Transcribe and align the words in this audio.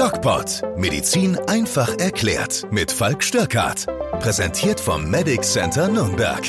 DocPod. 0.00 0.62
Medizin 0.78 1.36
einfach 1.46 1.98
erklärt. 1.98 2.66
Mit 2.70 2.90
Falk 2.90 3.22
Störkart. 3.22 3.84
Präsentiert 4.20 4.80
vom 4.80 5.10
Medic 5.10 5.42
Center 5.42 5.88
Nürnberg. 5.88 6.40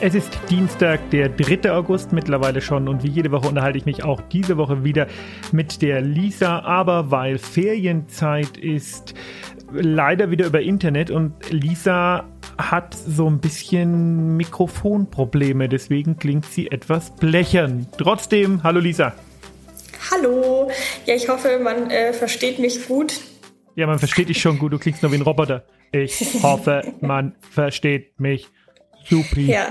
Es 0.00 0.14
ist 0.14 0.30
Dienstag, 0.48 1.10
der 1.10 1.28
3. 1.28 1.70
August 1.72 2.14
mittlerweile 2.14 2.62
schon 2.62 2.88
und 2.88 3.02
wie 3.02 3.10
jede 3.10 3.32
Woche 3.32 3.48
unterhalte 3.48 3.76
ich 3.76 3.84
mich 3.84 4.02
auch 4.02 4.22
diese 4.32 4.56
Woche 4.56 4.82
wieder 4.82 5.08
mit 5.52 5.82
der 5.82 6.00
Lisa, 6.00 6.60
aber 6.60 7.10
weil 7.10 7.36
Ferienzeit 7.36 8.56
ist, 8.56 9.12
leider 9.70 10.30
wieder 10.30 10.46
über 10.46 10.62
Internet 10.62 11.10
und 11.10 11.34
Lisa 11.50 12.24
hat 12.56 12.94
so 12.94 13.28
ein 13.28 13.40
bisschen 13.40 14.38
Mikrofonprobleme, 14.38 15.68
deswegen 15.68 16.16
klingt 16.16 16.46
sie 16.46 16.70
etwas 16.70 17.14
blechern. 17.16 17.88
Trotzdem, 17.98 18.62
hallo 18.62 18.80
Lisa. 18.80 19.12
Hallo. 20.10 20.70
Ja, 21.06 21.14
ich 21.14 21.28
hoffe, 21.28 21.60
man 21.62 21.90
äh, 21.90 22.12
versteht 22.12 22.58
mich 22.58 22.88
gut. 22.88 23.20
Ja, 23.76 23.86
man 23.86 23.98
versteht 23.98 24.28
dich 24.28 24.40
schon 24.40 24.58
gut. 24.58 24.72
Du 24.72 24.78
klingst 24.78 25.02
nur 25.02 25.12
wie 25.12 25.16
ein 25.16 25.22
Roboter. 25.22 25.64
Ich 25.92 26.20
hoffe, 26.42 26.94
man 27.00 27.36
versteht 27.50 28.18
mich 28.18 28.48
Supi. 29.08 29.46
Ja. 29.46 29.66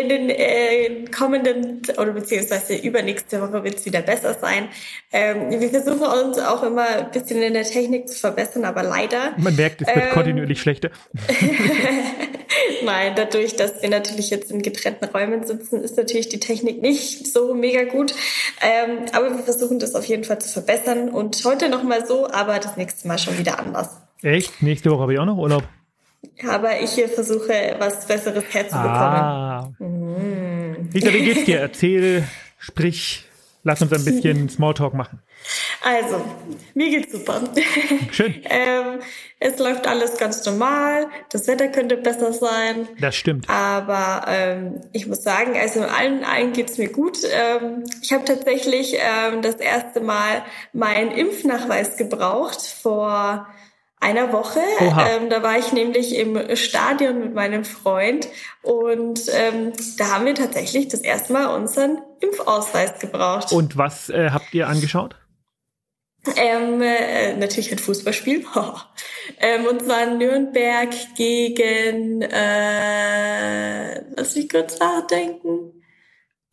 In 0.00 0.08
den 0.08 0.30
äh, 0.30 1.04
kommenden 1.16 1.82
oder 1.96 2.12
beziehungsweise 2.12 2.76
übernächste 2.76 3.40
Woche 3.40 3.64
wird 3.64 3.76
es 3.76 3.86
wieder 3.86 4.02
besser 4.02 4.34
sein. 4.34 4.68
Ähm, 5.12 5.50
wir 5.60 5.68
versuchen 5.70 6.02
uns 6.02 6.38
auch 6.38 6.62
immer 6.62 6.86
ein 6.86 7.10
bisschen 7.10 7.42
in 7.42 7.54
der 7.54 7.64
Technik 7.64 8.08
zu 8.08 8.18
verbessern, 8.18 8.64
aber 8.64 8.82
leider. 8.82 9.32
Man 9.38 9.56
merkt, 9.56 9.82
es 9.82 9.88
wird 9.88 10.06
ähm, 10.06 10.12
kontinuierlich 10.12 10.60
schlechter. 10.60 10.90
Nein, 12.84 13.12
dadurch, 13.16 13.56
dass 13.56 13.80
wir 13.82 13.88
natürlich 13.88 14.30
jetzt 14.30 14.50
in 14.50 14.62
getrennten 14.62 15.06
Räumen 15.06 15.46
sitzen, 15.46 15.82
ist 15.82 15.96
natürlich 15.96 16.28
die 16.28 16.40
Technik 16.40 16.82
nicht 16.82 17.26
so 17.26 17.54
mega 17.54 17.84
gut. 17.84 18.14
Ähm, 18.60 19.06
aber 19.12 19.30
wir 19.30 19.44
versuchen 19.44 19.78
das 19.78 19.94
auf 19.94 20.04
jeden 20.04 20.24
Fall 20.24 20.40
zu 20.40 20.48
verbessern 20.48 21.08
und 21.08 21.42
heute 21.44 21.68
nochmal 21.68 22.06
so, 22.06 22.28
aber 22.30 22.58
das 22.58 22.76
nächste 22.76 23.08
Mal 23.08 23.18
schon 23.18 23.38
wieder 23.38 23.58
anders. 23.58 24.00
Echt? 24.22 24.62
Nächste 24.62 24.90
Woche 24.90 25.02
habe 25.02 25.12
ich 25.14 25.18
auch 25.18 25.26
noch 25.26 25.36
Urlaub. 25.36 25.64
Aber 26.48 26.80
ich 26.80 26.92
hier 26.92 27.08
versuche, 27.08 27.76
was 27.78 28.06
Besseres 28.06 28.44
herzubekommen. 28.52 28.94
Ah. 28.94 29.70
Mm. 29.78 30.88
Lisa, 30.92 31.12
wie 31.12 31.24
geht's 31.24 31.44
dir? 31.44 31.60
Erzähl, 31.60 32.24
sprich, 32.58 33.24
lass 33.62 33.82
uns 33.82 33.92
ein 33.92 34.04
bisschen 34.04 34.48
Smalltalk 34.48 34.94
machen. 34.94 35.20
Also, 35.82 36.20
mir 36.74 36.90
geht's 36.90 37.12
super. 37.12 37.42
Schön. 38.10 38.34
ähm, 38.44 39.00
es 39.38 39.58
läuft 39.58 39.86
alles 39.86 40.16
ganz 40.16 40.44
normal. 40.44 41.08
Das 41.30 41.46
Wetter 41.46 41.68
könnte 41.68 41.96
besser 41.96 42.32
sein. 42.32 42.88
Das 43.00 43.14
stimmt. 43.14 43.48
Aber 43.48 44.24
ähm, 44.28 44.80
ich 44.92 45.06
muss 45.06 45.22
sagen, 45.22 45.56
also 45.56 45.80
in 45.80 45.86
allen, 45.86 46.24
allen 46.24 46.52
geht's 46.52 46.78
mir 46.78 46.88
gut. 46.88 47.18
Ähm, 47.30 47.84
ich 48.02 48.12
habe 48.12 48.24
tatsächlich 48.24 48.94
ähm, 48.94 49.42
das 49.42 49.56
erste 49.56 50.00
Mal 50.00 50.42
meinen 50.72 51.10
Impfnachweis 51.12 51.96
gebraucht 51.96 52.62
vor 52.62 53.46
einer 54.00 54.32
Woche. 54.32 54.60
Ähm, 54.80 55.30
da 55.30 55.42
war 55.42 55.58
ich 55.58 55.72
nämlich 55.72 56.16
im 56.16 56.54
Stadion 56.56 57.18
mit 57.18 57.34
meinem 57.34 57.64
Freund 57.64 58.28
und 58.62 59.20
ähm, 59.32 59.72
da 59.98 60.14
haben 60.14 60.26
wir 60.26 60.34
tatsächlich 60.34 60.88
das 60.88 61.00
erste 61.00 61.32
Mal 61.32 61.46
unseren 61.46 61.98
Impfausweis 62.20 62.98
gebraucht. 62.98 63.52
Und 63.52 63.76
was 63.76 64.08
äh, 64.10 64.30
habt 64.30 64.52
ihr 64.54 64.68
angeschaut? 64.68 65.16
Ähm, 66.36 66.82
äh, 66.82 67.36
natürlich 67.36 67.70
ein 67.72 67.78
Fußballspiel. 67.78 68.44
ähm, 69.40 69.66
und 69.66 69.82
zwar 69.82 70.06
Nürnberg 70.06 70.90
gegen, 71.16 72.22
äh, 72.22 74.00
lass 74.16 74.34
mich 74.34 74.48
kurz 74.48 74.78
nachdenken. 74.78 75.72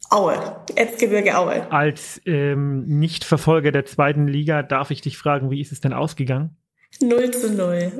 Aue, 0.09 0.63
Erzgebirge 0.75 1.35
Aue. 1.38 1.72
Als 1.72 2.22
ähm, 2.25 2.85
Nichtverfolger 2.85 3.72
der 3.72 3.85
zweiten 3.85 4.28
Liga 4.28 4.61
darf 4.61 4.91
ich 4.91 5.02
dich 5.02 5.17
fragen, 5.17 5.50
wie 5.50 5.59
ist 5.59 5.72
es 5.72 5.81
denn 5.81 5.94
ausgegangen? 5.94 6.55
0 7.02 7.31
zu 7.31 7.52
0. 7.52 7.91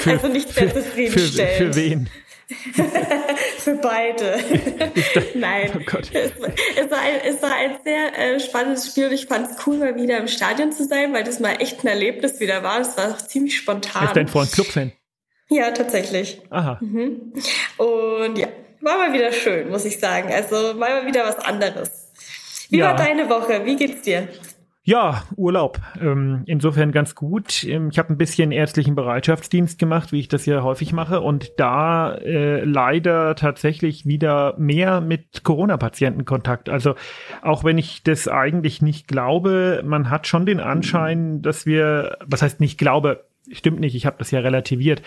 Für, 0.00 0.10
also 0.10 0.28
nicht 0.28 0.48
sehr 0.48 0.74
zufriedenstellend. 0.74 1.56
Für, 1.56 1.72
für 1.72 1.76
wen? 1.76 2.10
für 3.58 3.74
beide. 3.74 4.38
Nein. 5.34 5.70
Oh 5.76 5.82
Gott. 5.84 6.10
Es, 6.14 6.90
war 6.90 7.00
ein, 7.00 7.20
es 7.24 7.42
war 7.42 7.54
ein 7.54 7.76
sehr 7.84 8.18
äh, 8.18 8.40
spannendes 8.40 8.86
Spiel 8.86 9.08
und 9.08 9.12
ich 9.12 9.26
fand 9.26 9.50
es 9.50 9.66
cool, 9.66 9.76
mal 9.76 9.94
wieder 9.96 10.16
im 10.16 10.28
Stadion 10.28 10.72
zu 10.72 10.86
sein, 10.86 11.12
weil 11.12 11.24
das 11.24 11.40
mal 11.40 11.56
echt 11.60 11.84
ein 11.84 11.88
Erlebnis 11.88 12.40
wieder 12.40 12.62
war. 12.62 12.80
Es 12.80 12.96
war 12.96 13.10
auch 13.10 13.18
ziemlich 13.18 13.56
spontan. 13.56 14.06
Ist 14.06 14.16
dein 14.16 14.28
Freund 14.28 14.50
Clubfan? 14.50 14.92
Ja, 15.50 15.70
tatsächlich. 15.72 16.40
Aha. 16.50 16.78
Mhm. 16.80 17.32
Und 17.76 18.38
ja, 18.38 18.48
war 18.80 18.96
mal 18.96 19.12
wieder 19.12 19.32
schön, 19.32 19.68
muss 19.68 19.84
ich 19.84 19.98
sagen. 19.98 20.32
Also 20.32 20.74
mal 20.74 21.06
wieder 21.06 21.24
was 21.24 21.38
anderes. 21.38 22.12
Wie 22.70 22.78
ja. 22.78 22.86
war 22.86 22.96
deine 22.96 23.28
Woche? 23.28 23.64
Wie 23.64 23.76
geht's 23.76 24.02
dir? 24.02 24.28
Ja, 24.88 25.22
Urlaub. 25.36 25.78
Ähm, 26.00 26.44
insofern 26.46 26.92
ganz 26.92 27.14
gut. 27.14 27.62
Ähm, 27.64 27.90
ich 27.92 27.98
habe 27.98 28.10
ein 28.10 28.16
bisschen 28.16 28.52
ärztlichen 28.52 28.94
Bereitschaftsdienst 28.94 29.78
gemacht, 29.78 30.12
wie 30.12 30.20
ich 30.20 30.28
das 30.28 30.46
ja 30.46 30.62
häufig 30.62 30.94
mache, 30.94 31.20
und 31.20 31.52
da 31.58 32.14
äh, 32.14 32.64
leider 32.64 33.34
tatsächlich 33.34 34.06
wieder 34.06 34.54
mehr 34.56 35.02
mit 35.02 35.44
Corona-Patienten 35.44 36.24
Kontakt. 36.24 36.70
Also 36.70 36.94
auch 37.42 37.64
wenn 37.64 37.76
ich 37.76 38.02
das 38.02 38.28
eigentlich 38.28 38.80
nicht 38.80 39.08
glaube, 39.08 39.82
man 39.84 40.08
hat 40.08 40.26
schon 40.26 40.46
den 40.46 40.58
Anschein, 40.58 41.42
dass 41.42 41.66
wir, 41.66 42.16
was 42.24 42.40
heißt 42.40 42.58
nicht 42.58 42.78
glaube, 42.78 43.26
stimmt 43.52 43.80
nicht, 43.80 43.94
ich 43.94 44.06
habe 44.06 44.16
das 44.18 44.30
ja 44.30 44.40
relativiert, 44.40 45.02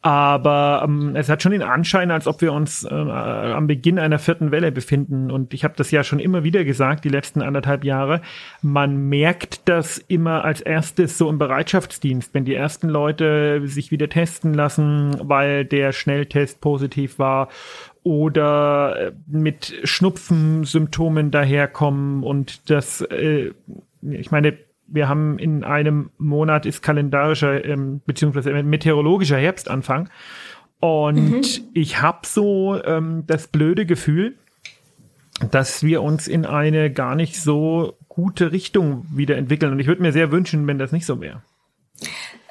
aber 0.00 0.82
ähm, 0.84 1.16
es 1.16 1.28
hat 1.28 1.42
schon 1.42 1.50
den 1.50 1.62
Anschein, 1.62 2.12
als 2.12 2.28
ob 2.28 2.40
wir 2.40 2.52
uns 2.52 2.84
äh, 2.84 2.94
am 2.94 3.66
Beginn 3.66 3.98
einer 3.98 4.20
vierten 4.20 4.52
Welle 4.52 4.70
befinden. 4.70 5.30
Und 5.30 5.52
ich 5.52 5.64
habe 5.64 5.74
das 5.76 5.90
ja 5.90 6.04
schon 6.04 6.20
immer 6.20 6.44
wieder 6.44 6.64
gesagt, 6.64 7.04
die 7.04 7.08
letzten 7.08 7.42
anderthalb 7.42 7.84
Jahre. 7.84 8.20
Man 8.62 9.08
merkt 9.08 9.68
das 9.68 9.98
immer 9.98 10.44
als 10.44 10.60
erstes 10.60 11.18
so 11.18 11.28
im 11.28 11.38
Bereitschaftsdienst, 11.38 12.32
wenn 12.32 12.44
die 12.44 12.54
ersten 12.54 12.88
Leute 12.88 13.60
sich 13.64 13.90
wieder 13.90 14.08
testen 14.08 14.54
lassen, 14.54 15.16
weil 15.20 15.64
der 15.64 15.92
Schnelltest 15.92 16.60
positiv 16.60 17.18
war 17.18 17.48
oder 18.04 19.08
äh, 19.08 19.12
mit 19.26 19.80
Schnupfensymptomen 19.82 21.32
daherkommen 21.32 22.22
und 22.22 22.70
das, 22.70 23.00
äh, 23.00 23.50
ich 24.02 24.30
meine, 24.30 24.56
wir 24.88 25.08
haben 25.08 25.38
in 25.38 25.64
einem 25.64 26.10
Monat 26.18 26.66
ist 26.66 26.82
kalendarischer 26.82 27.64
ähm, 27.64 28.00
beziehungsweise 28.06 28.50
meteorologischer 28.62 29.36
Herbstanfang 29.36 30.08
und 30.80 31.30
mhm. 31.30 31.70
ich 31.74 32.00
habe 32.00 32.26
so 32.26 32.82
ähm, 32.84 33.24
das 33.26 33.48
blöde 33.48 33.86
Gefühl, 33.86 34.36
dass 35.50 35.82
wir 35.82 36.02
uns 36.02 36.26
in 36.26 36.46
eine 36.46 36.90
gar 36.92 37.14
nicht 37.14 37.40
so 37.40 37.96
gute 38.08 38.52
Richtung 38.52 39.06
wieder 39.12 39.36
entwickeln 39.36 39.72
und 39.72 39.78
ich 39.78 39.86
würde 39.86 40.02
mir 40.02 40.12
sehr 40.12 40.32
wünschen, 40.32 40.66
wenn 40.66 40.78
das 40.78 40.92
nicht 40.92 41.06
so 41.06 41.20
wäre. 41.20 41.42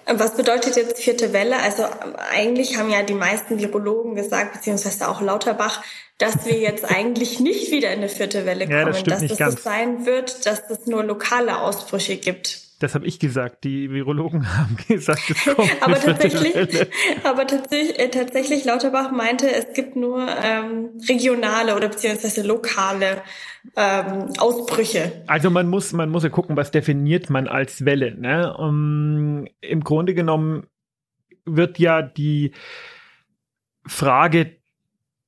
Was 0.10 0.38
bedeutet 0.38 0.78
jetzt 0.78 1.02
vierte 1.02 1.34
Welle? 1.34 1.58
Also 1.58 1.84
eigentlich 2.32 2.78
haben 2.78 2.90
ja 2.90 3.04
die 3.04 3.14
meisten 3.14 3.60
Virologen 3.60 4.16
gesagt, 4.16 4.54
beziehungsweise 4.54 5.10
auch 5.10 5.20
Lauterbach, 5.20 5.84
dass 6.18 6.46
wir 6.46 6.58
jetzt 6.58 6.86
eigentlich 6.86 7.40
nicht 7.40 7.72
wieder 7.72 7.92
in 7.92 8.00
eine 8.00 8.10
vierte 8.10 8.46
Welle 8.46 8.66
kommen, 8.66 8.78
ja, 8.80 8.86
das 8.86 9.04
dass 9.04 9.22
es 9.24 9.38
so 9.38 9.52
sein 9.52 10.06
wird, 10.06 10.46
dass 10.46 10.70
es 10.70 10.88
nur 10.88 11.04
lokale 11.04 11.62
Ausbrüche 11.62 12.18
gibt. 12.18 12.68
Das 12.80 12.94
habe 12.94 13.08
ich 13.08 13.18
gesagt. 13.20 13.64
Die 13.64 13.92
Virologen 13.92 14.56
haben 14.58 14.78
gesagt, 14.88 15.30
es 15.30 15.56
kommt 15.56 15.72
aber 15.82 16.00
tatsächlich, 16.00 16.56
aber 17.24 17.48
tatsächlich, 17.48 18.00
äh, 18.00 18.10
tatsächlich 18.10 18.66
Lauterbach 18.66 19.12
meinte, 19.12 19.52
es 19.52 19.74
gibt 19.74 19.96
nur 19.96 20.28
ähm, 20.44 20.90
regionale 21.08 21.76
oder 21.76 21.90
beziehungsweise 21.90 22.44
lokale 22.44 23.24
ähm, 23.76 24.30
Ausbrüche. 24.38 25.24
Also 25.28 25.50
man 25.50 25.68
muss, 25.68 25.92
man 25.94 26.10
muss 26.10 26.24
ja 26.24 26.30
gucken, 26.30 26.56
was 26.56 26.72
definiert 26.72 27.30
man 27.30 27.48
als 27.48 27.84
Welle. 27.86 28.16
Ne? 28.16 28.56
Um, 28.58 29.48
Im 29.62 29.84
Grunde 29.84 30.14
genommen 30.14 30.68
wird 31.46 31.80
ja 31.80 32.02
die 32.02 32.52
Frage 33.88 34.57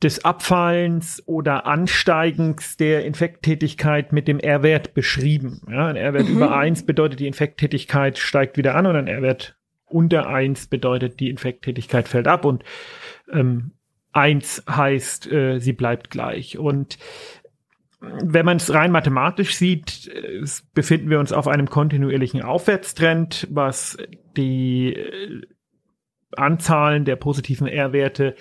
des 0.02 0.24
Abfallens 0.24 1.22
oder 1.26 1.66
Ansteigens 1.66 2.78
der 2.78 3.06
Infekttätigkeit 3.06 4.14
mit 4.14 4.28
dem 4.28 4.40
R-Wert 4.40 4.94
beschrieben. 4.94 5.62
Ja, 5.70 5.88
ein 5.88 5.98
R-Wert 5.98 6.30
mhm. 6.30 6.36
über 6.38 6.58
eins 6.58 6.86
bedeutet, 6.86 7.20
die 7.20 7.28
Infekttätigkeit 7.28 8.18
steigt 8.18 8.58
wieder 8.58 8.76
an 8.76 8.86
und 8.86 8.96
ein 8.96 9.08
R-Wert 9.08 9.58
unter 9.86 10.28
eins 10.28 10.68
bedeutet, 10.68 11.20
die 11.20 11.30
Infekttätigkeit 11.30 12.08
fällt 12.08 12.28
ab 12.28 12.46
und 12.46 12.64
ähm, 13.32 13.72
1 14.12 14.64
heißt, 14.70 15.32
äh, 15.32 15.60
sie 15.60 15.74
bleibt 15.74 16.10
gleich. 16.10 16.58
Und 16.58 16.98
wenn 18.00 18.46
man 18.46 18.58
es 18.58 18.74
rein 18.74 18.92
mathematisch 18.92 19.56
sieht, 19.56 20.08
äh, 20.08 20.44
befinden 20.74 21.10
wir 21.10 21.20
uns 21.20 21.34
auf 21.34 21.48
einem 21.48 21.70
kontinuierlichen 21.70 22.42
Aufwärtstrend, 22.42 23.48
was 23.52 23.98
die 24.38 24.94
äh, 24.94 25.42
Anzahlen 26.36 27.06
der 27.06 27.16
positiven 27.18 27.68
R-Werte 27.68 28.36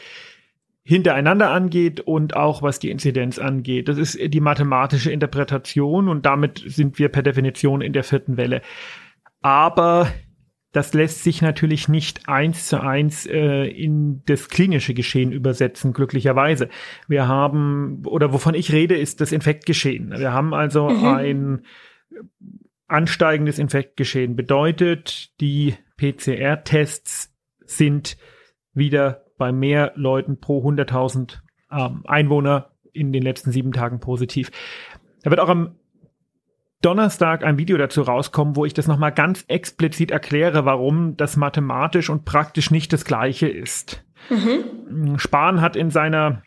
hintereinander 0.88 1.50
angeht 1.50 2.00
und 2.00 2.34
auch 2.34 2.62
was 2.62 2.78
die 2.78 2.90
Inzidenz 2.90 3.38
angeht. 3.38 3.88
Das 3.88 3.98
ist 3.98 4.18
die 4.18 4.40
mathematische 4.40 5.12
Interpretation 5.12 6.08
und 6.08 6.24
damit 6.24 6.64
sind 6.64 6.98
wir 6.98 7.10
per 7.10 7.22
Definition 7.22 7.82
in 7.82 7.92
der 7.92 8.04
vierten 8.04 8.38
Welle. 8.38 8.62
Aber 9.42 10.08
das 10.72 10.94
lässt 10.94 11.24
sich 11.24 11.42
natürlich 11.42 11.90
nicht 11.90 12.26
eins 12.26 12.68
zu 12.68 12.82
eins 12.82 13.26
äh, 13.26 13.66
in 13.66 14.22
das 14.24 14.48
klinische 14.48 14.94
Geschehen 14.94 15.30
übersetzen, 15.30 15.92
glücklicherweise. 15.92 16.70
Wir 17.06 17.28
haben, 17.28 18.06
oder 18.06 18.32
wovon 18.32 18.54
ich 18.54 18.72
rede, 18.72 18.96
ist 18.96 19.20
das 19.20 19.30
Infektgeschehen. 19.30 20.12
Wir 20.12 20.32
haben 20.32 20.54
also 20.54 20.88
mhm. 20.88 21.04
ein 21.04 21.66
ansteigendes 22.86 23.58
Infektgeschehen 23.58 24.36
bedeutet, 24.36 25.38
die 25.42 25.74
PCR-Tests 25.98 27.36
sind 27.66 28.16
wieder 28.72 29.27
bei 29.38 29.52
mehr 29.52 29.92
Leuten 29.94 30.40
pro 30.40 30.68
100.000 30.68 31.38
ähm, 31.70 32.02
Einwohner 32.06 32.70
in 32.92 33.12
den 33.12 33.22
letzten 33.22 33.52
sieben 33.52 33.72
Tagen 33.72 34.00
positiv. 34.00 34.50
Da 35.22 35.30
wird 35.30 35.40
auch 35.40 35.48
am 35.48 35.76
Donnerstag 36.80 37.44
ein 37.44 37.58
Video 37.58 37.76
dazu 37.76 38.02
rauskommen, 38.02 38.54
wo 38.54 38.64
ich 38.64 38.74
das 38.74 38.86
nochmal 38.86 39.12
ganz 39.12 39.44
explizit 39.48 40.10
erkläre, 40.10 40.64
warum 40.64 41.16
das 41.16 41.36
mathematisch 41.36 42.08
und 42.08 42.24
praktisch 42.24 42.70
nicht 42.70 42.92
das 42.92 43.04
gleiche 43.04 43.48
ist. 43.48 44.04
Mhm. 44.30 45.18
Spahn 45.18 45.60
hat 45.60 45.74
in 45.74 45.90
seiner 45.90 46.42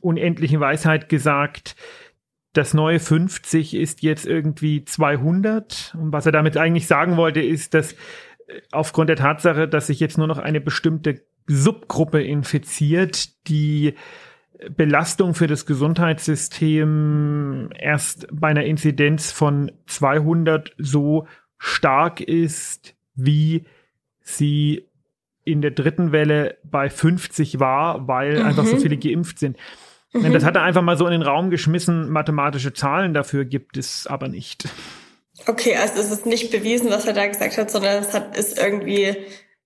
unendlichen 0.00 0.60
Weisheit 0.60 1.08
gesagt, 1.08 1.76
das 2.54 2.72
neue 2.72 2.98
50 2.98 3.74
ist 3.74 4.02
jetzt 4.02 4.26
irgendwie 4.26 4.84
200. 4.84 5.94
Und 5.98 6.12
was 6.12 6.26
er 6.26 6.32
damit 6.32 6.56
eigentlich 6.56 6.86
sagen 6.86 7.16
wollte, 7.16 7.40
ist, 7.40 7.74
dass 7.74 7.92
äh, 7.92 7.96
aufgrund 8.72 9.10
der 9.10 9.16
Tatsache, 9.16 9.68
dass 9.68 9.88
sich 9.88 10.00
jetzt 10.00 10.16
nur 10.16 10.26
noch 10.26 10.38
eine 10.38 10.60
bestimmte 10.60 11.24
Subgruppe 11.48 12.22
infiziert, 12.22 13.48
die 13.48 13.94
Belastung 14.70 15.34
für 15.34 15.46
das 15.46 15.66
Gesundheitssystem 15.66 17.70
erst 17.78 18.26
bei 18.32 18.48
einer 18.48 18.64
Inzidenz 18.64 19.32
von 19.32 19.70
200 19.86 20.72
so 20.78 21.26
stark 21.58 22.20
ist, 22.20 22.94
wie 23.14 23.66
sie 24.20 24.88
in 25.44 25.62
der 25.62 25.70
dritten 25.70 26.12
Welle 26.12 26.58
bei 26.64 26.90
50 26.90 27.60
war, 27.60 28.08
weil 28.08 28.40
mhm. 28.40 28.46
einfach 28.46 28.66
so 28.66 28.76
viele 28.76 28.96
geimpft 28.96 29.38
sind. 29.38 29.56
Mhm. 30.12 30.32
Das 30.32 30.44
hat 30.44 30.56
er 30.56 30.62
einfach 30.62 30.82
mal 30.82 30.98
so 30.98 31.06
in 31.06 31.12
den 31.12 31.22
Raum 31.22 31.50
geschmissen. 31.50 32.10
Mathematische 32.10 32.72
Zahlen 32.72 33.14
dafür 33.14 33.44
gibt 33.44 33.76
es 33.76 34.06
aber 34.06 34.28
nicht. 34.28 34.68
Okay, 35.46 35.76
also 35.76 36.00
es 36.00 36.10
ist 36.10 36.26
nicht 36.26 36.50
bewiesen, 36.50 36.90
was 36.90 37.06
er 37.06 37.12
da 37.12 37.26
gesagt 37.26 37.56
hat, 37.56 37.70
sondern 37.70 38.02
es 38.02 38.12
hat, 38.12 38.36
ist 38.36 38.58
irgendwie 38.58 39.16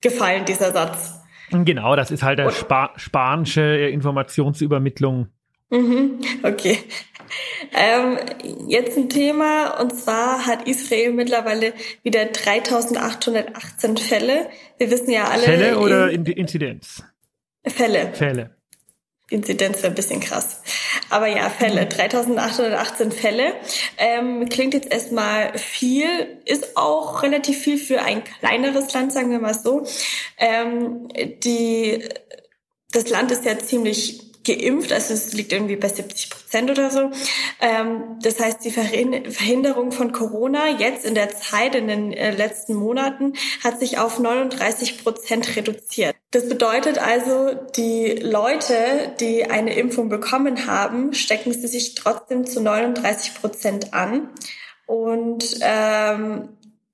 gefallen, 0.03 0.45
dieser 0.45 0.73
Satz. 0.73 1.22
Genau, 1.53 1.97
das 1.97 2.11
ist 2.11 2.23
halt 2.23 2.41
eine 2.41 2.53
Spa 2.53 2.93
spanische 2.97 3.63
Informationsübermittlung. 3.63 5.29
Mhm, 5.71 6.21
okay. 6.43 6.79
Ähm, 7.73 8.19
jetzt 8.69 8.99
ein 8.99 9.09
Thema, 9.09 9.81
und 9.81 9.95
zwar 9.95 10.47
hat 10.47 10.69
Israel 10.69 11.13
mittlerweile 11.13 11.73
wieder 12.03 12.27
3818 12.27 13.97
Fälle. 13.97 14.51
Wir 14.77 14.91
wissen 14.91 15.11
ja 15.11 15.25
alle. 15.25 15.43
Fälle 15.43 15.79
oder 15.79 16.11
Inzidenz? 16.11 17.03
Fälle. 17.65 18.13
Fälle. 18.13 18.57
Inzidenz 19.31 19.79
wäre 19.79 19.93
ein 19.93 19.95
bisschen 19.95 20.21
krass. 20.21 20.63
Aber 21.13 21.27
ja, 21.27 21.51
Fälle, 21.51 21.85
3818 21.85 23.09
mhm. 23.09 23.13
Fälle. 23.13 23.55
Ähm, 23.99 24.49
klingt 24.49 24.73
jetzt 24.73 24.91
erstmal 24.91 25.59
viel, 25.59 26.09
ist 26.47 26.75
auch 26.79 27.23
relativ 27.23 27.59
viel 27.59 27.77
für 27.77 28.01
ein 28.01 28.25
kleineres 28.25 28.95
Land, 28.95 29.13
sagen 29.13 29.31
wir 29.31 29.39
mal 29.39 29.53
so. 29.53 29.85
Ähm, 30.39 31.09
die, 31.45 32.09
das 32.93 33.11
Land 33.11 33.31
ist 33.31 33.45
ja 33.45 33.59
ziemlich 33.59 34.32
geimpft, 34.45 34.93
also 34.93 35.15
es 35.15 35.33
liegt 35.33 35.53
irgendwie 35.53 35.77
bei 35.77 35.89
70 35.89 36.31
Prozent 36.31 36.71
oder 36.71 36.91
so. 36.91 37.11
Ähm, 37.61 38.19
das 38.23 38.41
heißt, 38.41 38.65
die 38.65 38.71
Verhinderung 38.71 39.93
von 39.93 40.13
Corona 40.13 40.69
jetzt 40.79 41.05
in 41.05 41.15
der 41.15 41.31
Zeit, 41.31 41.75
in 41.75 41.89
den 41.89 42.13
äh, 42.13 42.31
letzten 42.31 42.75
Monaten, 42.75 43.35
hat 43.63 43.79
sich 43.81 43.99
auf 43.99 44.19
39 44.19 45.03
Prozent 45.03 45.57
reduziert. 45.57 46.17
Das 46.31 46.49
bedeutet 46.49 46.99
also, 46.99 47.53
die 47.77 48.13
Leute, 48.21 49.15
die 49.21 49.51
eine 49.51 49.75
Impfung 49.75 50.09
bekommen 50.09 50.67
haben, 50.67 51.13
stecken 51.15 51.53
sie 51.53 51.69
sich 51.69 51.95
trotzdem 51.95 52.47
zu 52.47 52.61
39 52.61 53.35
Prozent 53.35 53.95
an. 53.95 54.31
Und 54.87 55.59
ähm, 55.61 56.49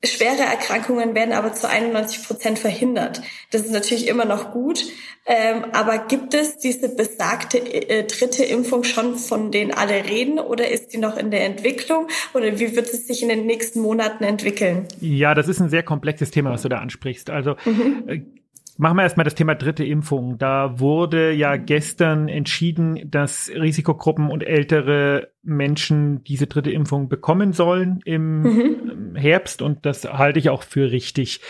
Schwere 0.05 0.43
Erkrankungen 0.43 1.17
werden 1.17 1.35
aber 1.35 1.53
zu 1.55 1.69
91 1.69 2.25
Prozent 2.25 2.61
verhindert. 2.61 3.21
Das 3.51 3.63
ist 3.63 3.73
natürlich 3.73 4.07
immer 4.07 4.25
noch 4.25 4.53
gut. 4.53 4.85
Ähm, 5.27 5.67
aber 5.73 5.99
gibt 5.99 6.35
es 6.35 6.57
diese 6.57 6.89
besagte 6.89 7.59
äh, 7.59 8.05
dritte 8.05 8.45
Impfung 8.45 8.85
schon, 8.85 9.17
von 9.17 9.51
denen 9.51 9.73
alle 9.73 10.05
reden, 10.05 10.39
oder 10.39 10.69
ist 10.71 10.93
die 10.93 10.99
noch 10.99 11.17
in 11.17 11.31
der 11.33 11.45
Entwicklung? 11.45 12.07
Oder 12.33 12.61
wie 12.61 12.77
wird 12.77 12.89
es 12.89 13.09
sich 13.09 13.23
in 13.23 13.29
den 13.29 13.45
nächsten 13.45 13.81
Monaten 13.81 14.23
entwickeln? 14.23 14.87
Ja, 15.01 15.35
das 15.35 15.49
ist 15.49 15.61
ein 15.61 15.69
sehr 15.69 15.83
komplexes 15.83 16.31
Thema, 16.31 16.51
was 16.53 16.63
du 16.63 16.69
da 16.69 16.79
ansprichst. 16.79 17.29
Also 17.29 17.57
mhm. 17.65 18.05
äh, 18.07 18.21
Machen 18.81 18.97
wir 18.97 19.03
erstmal 19.03 19.25
das 19.25 19.35
Thema 19.35 19.57
dritte 19.57 19.85
Impfung. 19.85 20.39
Da 20.39 20.79
wurde 20.79 21.33
ja 21.33 21.57
gestern 21.57 22.29
entschieden, 22.29 23.11
dass 23.11 23.51
Risikogruppen 23.53 24.31
und 24.31 24.45
ältere 24.45 25.33
Menschen 25.43 26.23
diese 26.23 26.47
dritte 26.47 26.71
Impfung 26.71 27.09
bekommen 27.09 27.53
sollen 27.53 27.99
im 28.05 28.43
mhm. 28.43 29.17
Herbst 29.17 29.63
und 29.63 29.85
das 29.85 30.05
halte 30.05 30.39
ich 30.39 30.49
auch 30.49 30.63
für 30.63 30.93
richtig. 30.93 31.41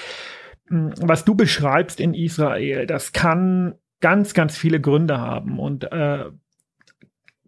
Was 0.71 1.27
du 1.27 1.35
beschreibst 1.35 2.01
in 2.01 2.15
Israel, 2.15 2.87
das 2.87 3.13
kann 3.13 3.75
ganz, 4.01 4.33
ganz 4.33 4.57
viele 4.57 4.81
Gründe 4.81 5.21
haben 5.21 5.59
und 5.59 5.85
äh, 5.93 6.31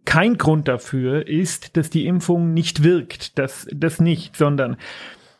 kein 0.05 0.37
Grund 0.37 0.67
dafür 0.67 1.27
ist, 1.27 1.75
dass 1.75 1.89
die 1.89 2.05
Impfung 2.05 2.53
nicht 2.53 2.83
wirkt. 2.83 3.39
Das, 3.39 3.67
das 3.73 3.99
nicht, 3.99 4.35
sondern 4.35 4.77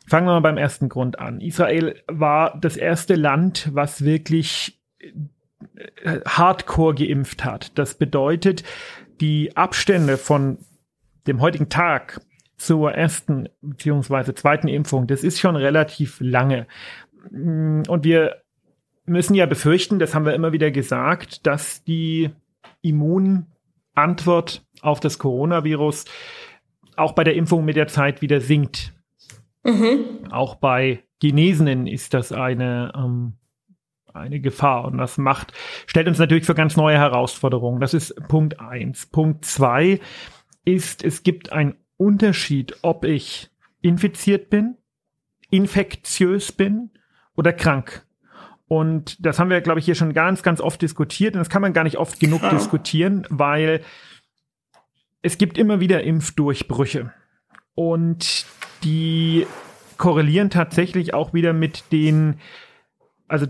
Fangen 0.07 0.27
wir 0.27 0.33
mal 0.33 0.41
beim 0.41 0.57
ersten 0.57 0.89
Grund 0.89 1.19
an. 1.19 1.41
Israel 1.41 2.01
war 2.07 2.57
das 2.59 2.75
erste 2.75 3.15
Land, 3.15 3.69
was 3.73 4.03
wirklich 4.03 4.81
äh, 4.99 6.19
hardcore 6.25 6.95
geimpft 6.95 7.45
hat. 7.45 7.77
Das 7.77 7.95
bedeutet, 7.95 8.63
die 9.21 9.55
Abstände 9.55 10.17
von 10.17 10.57
dem 11.27 11.39
heutigen 11.39 11.69
Tag 11.69 12.19
zur 12.57 12.93
ersten 12.93 13.49
beziehungsweise 13.61 14.35
zweiten 14.35 14.67
Impfung, 14.67 15.07
das 15.07 15.23
ist 15.23 15.39
schon 15.39 15.55
relativ 15.55 16.17
lange. 16.19 16.67
Und 17.31 18.03
wir 18.03 18.41
müssen 19.05 19.35
ja 19.35 19.45
befürchten, 19.45 19.99
das 19.99 20.13
haben 20.13 20.25
wir 20.25 20.33
immer 20.33 20.51
wieder 20.51 20.71
gesagt, 20.71 21.45
dass 21.47 21.83
die 21.83 22.29
Immunantwort 22.81 24.63
auf 24.81 24.99
das 24.99 25.19
Coronavirus 25.19 26.05
auch 26.97 27.13
bei 27.13 27.23
der 27.23 27.35
Impfung 27.35 27.65
mit 27.65 27.75
der 27.75 27.87
Zeit 27.87 28.21
wieder 28.21 28.41
sinkt. 28.41 28.93
Mhm. 29.63 30.31
Auch 30.31 30.55
bei 30.55 31.03
Genesenen 31.19 31.87
ist 31.87 32.13
das 32.13 32.31
eine, 32.31 32.91
ähm, 32.95 33.33
eine 34.13 34.39
Gefahr 34.39 34.85
und 34.85 34.97
das 34.97 35.17
macht, 35.17 35.53
stellt 35.85 36.07
uns 36.07 36.19
natürlich 36.19 36.45
für 36.45 36.55
ganz 36.55 36.75
neue 36.75 36.97
Herausforderungen. 36.97 37.79
Das 37.79 37.93
ist 37.93 38.15
Punkt 38.27 38.59
eins. 38.59 39.05
Punkt 39.05 39.45
zwei 39.45 39.99
ist, 40.65 41.03
es 41.03 41.23
gibt 41.23 41.51
einen 41.51 41.75
Unterschied, 41.97 42.77
ob 42.81 43.05
ich 43.05 43.49
infiziert 43.81 44.49
bin, 44.49 44.77
infektiös 45.49 46.51
bin 46.51 46.91
oder 47.35 47.53
krank. 47.53 48.05
Und 48.67 49.23
das 49.25 49.37
haben 49.37 49.49
wir, 49.49 49.59
glaube 49.59 49.79
ich, 49.79 49.85
hier 49.85 49.95
schon 49.95 50.13
ganz, 50.13 50.43
ganz 50.43 50.61
oft 50.61 50.81
diskutiert. 50.81 51.35
Und 51.35 51.39
das 51.39 51.49
kann 51.49 51.61
man 51.61 51.73
gar 51.73 51.83
nicht 51.83 51.97
oft 51.97 52.19
genug 52.19 52.41
ja. 52.41 52.49
diskutieren, 52.49 53.27
weil 53.29 53.81
es 55.21 55.37
gibt 55.37 55.57
immer 55.57 55.79
wieder 55.81 56.03
Impfdurchbrüche. 56.03 57.11
Und 57.75 58.45
die 58.83 59.47
korrelieren 59.97 60.49
tatsächlich 60.49 61.13
auch 61.13 61.33
wieder 61.33 61.53
mit 61.53 61.91
den, 61.91 62.39
also 63.27 63.45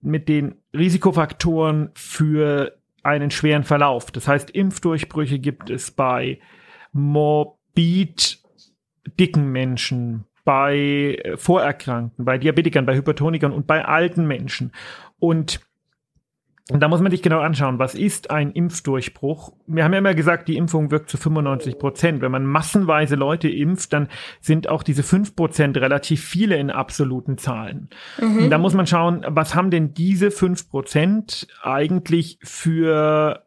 mit 0.00 0.28
den 0.28 0.54
Risikofaktoren 0.72 1.90
für 1.94 2.78
einen 3.02 3.30
schweren 3.30 3.64
Verlauf. 3.64 4.10
Das 4.10 4.28
heißt, 4.28 4.50
Impfdurchbrüche 4.50 5.38
gibt 5.38 5.70
es 5.70 5.90
bei 5.90 6.38
morbid 6.92 8.38
dicken 9.18 9.50
Menschen, 9.52 10.24
bei 10.44 11.22
Vorerkrankten, 11.36 12.24
bei 12.24 12.38
Diabetikern, 12.38 12.86
bei 12.86 12.94
Hypertonikern 12.94 13.52
und 13.52 13.66
bei 13.66 13.84
alten 13.84 14.26
Menschen. 14.26 14.72
Und 15.18 15.60
und 16.70 16.80
da 16.80 16.88
muss 16.88 17.00
man 17.00 17.10
sich 17.10 17.22
genau 17.22 17.40
anschauen, 17.40 17.78
was 17.78 17.94
ist 17.94 18.30
ein 18.30 18.52
Impfdurchbruch? 18.52 19.52
Wir 19.66 19.84
haben 19.84 19.92
ja 19.92 19.98
immer 19.98 20.14
gesagt, 20.14 20.48
die 20.48 20.56
Impfung 20.56 20.90
wirkt 20.90 21.10
zu 21.10 21.16
95 21.16 21.78
Prozent. 21.78 22.20
Wenn 22.22 22.30
man 22.30 22.46
massenweise 22.46 23.16
Leute 23.16 23.48
impft, 23.48 23.92
dann 23.92 24.08
sind 24.40 24.68
auch 24.68 24.82
diese 24.82 25.02
fünf 25.02 25.34
Prozent 25.34 25.76
relativ 25.76 26.24
viele 26.24 26.56
in 26.56 26.70
absoluten 26.70 27.38
Zahlen. 27.38 27.88
Mhm. 28.20 28.44
Und 28.44 28.50
da 28.50 28.58
muss 28.58 28.74
man 28.74 28.86
schauen, 28.86 29.24
was 29.26 29.54
haben 29.54 29.70
denn 29.70 29.94
diese 29.94 30.30
fünf 30.30 30.70
Prozent 30.70 31.48
eigentlich 31.62 32.38
für 32.42 33.44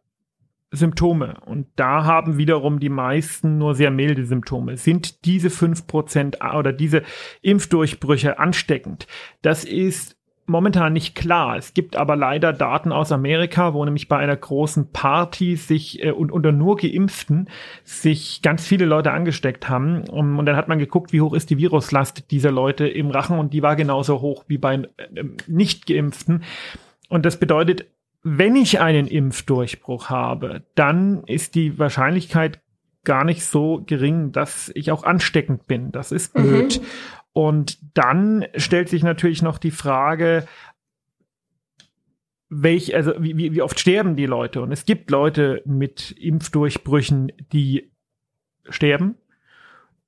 Symptome. 0.72 1.36
Und 1.46 1.68
da 1.76 2.04
haben 2.04 2.38
wiederum 2.38 2.80
die 2.80 2.90
meisten 2.90 3.58
nur 3.60 3.76
sehr 3.76 3.92
milde 3.92 4.26
Symptome. 4.26 4.76
Sind 4.76 5.24
diese 5.26 5.52
fünf 5.52 5.86
Prozent 5.86 6.40
oder 6.44 6.74
diese 6.74 7.04
Impfdurchbrüche 7.42 8.40
ansteckend? 8.40 9.08
Das 9.44 9.64
ist 9.64 10.18
momentan 10.46 10.94
nicht 10.94 11.16
klar. 11.16 11.58
Es 11.58 11.74
gibt 11.74 11.96
aber 11.96 12.16
leider 12.16 12.54
Daten 12.54 12.92
aus 12.92 13.12
Amerika, 13.12 13.74
wo 13.74 13.84
nämlich 13.84 14.08
bei 14.08 14.18
einer 14.18 14.36
großen 14.36 14.92
Party 14.92 15.56
sich 15.56 16.04
äh, 16.04 16.12
und 16.12 16.32
unter 16.32 16.52
nur 16.52 16.78
Geimpften 16.78 17.50
sich 17.84 18.42
ganz 18.42 18.66
viele 18.66 18.86
Leute 18.86 19.12
angesteckt 19.12 19.70
haben. 19.70 20.08
Um, 20.10 20.40
und 20.40 20.46
dann 20.46 20.56
hat 20.56 20.68
man 20.68 20.80
geguckt, 20.80 21.14
wie 21.14 21.22
hoch 21.22 21.34
ist 21.34 21.50
die 21.50 21.58
Viruslast 21.58 22.32
dieser 22.32 22.52
Leute 22.52 22.88
im 22.88 23.10
Rachen 23.10 23.40
und 23.40 23.54
die 23.54 23.64
war 23.64 23.76
genauso 23.76 24.22
hoch 24.22 24.46
wie 24.48 24.58
bei 24.58 24.76
äh, 24.76 25.24
nicht 25.48 25.86
Geimpften. 25.88 26.44
Und 27.10 27.26
das 27.26 27.40
bedeutet, 27.40 27.86
wenn 28.24 28.56
ich 28.56 28.80
einen 28.80 29.08
Impfdurchbruch 29.08 30.10
habe, 30.10 30.64
dann 30.76 31.24
ist 31.26 31.56
die 31.56 31.78
Wahrscheinlichkeit 31.78 32.62
gar 33.04 33.26
nicht 33.26 33.46
so 33.46 33.84
gering, 33.86 34.32
dass 34.32 34.72
ich 34.76 34.92
auch 34.92 35.04
ansteckend 35.04 35.68
bin. 35.68 35.92
Das 35.92 36.12
ist 36.12 36.34
blöd. 36.34 36.82
Mhm. 36.82 36.86
Und 37.34 37.98
dann 37.98 38.46
stellt 38.56 38.90
sich 38.90 39.04
natürlich 39.04 39.42
noch 39.42 39.58
die 39.58 39.72
Frage, 39.72 40.48
welch, 42.50 42.96
also 42.96 43.14
wie, 43.18 43.54
wie 43.54 43.62
oft 43.62 43.80
sterben 43.80 44.16
die 44.16 44.28
Leute? 44.28 44.62
Und 44.62 44.72
es 44.72 44.86
gibt 44.86 45.10
Leute 45.10 45.64
mit 45.66 46.12
Impfdurchbrüchen, 46.12 47.32
die 47.52 47.92
sterben 48.70 49.16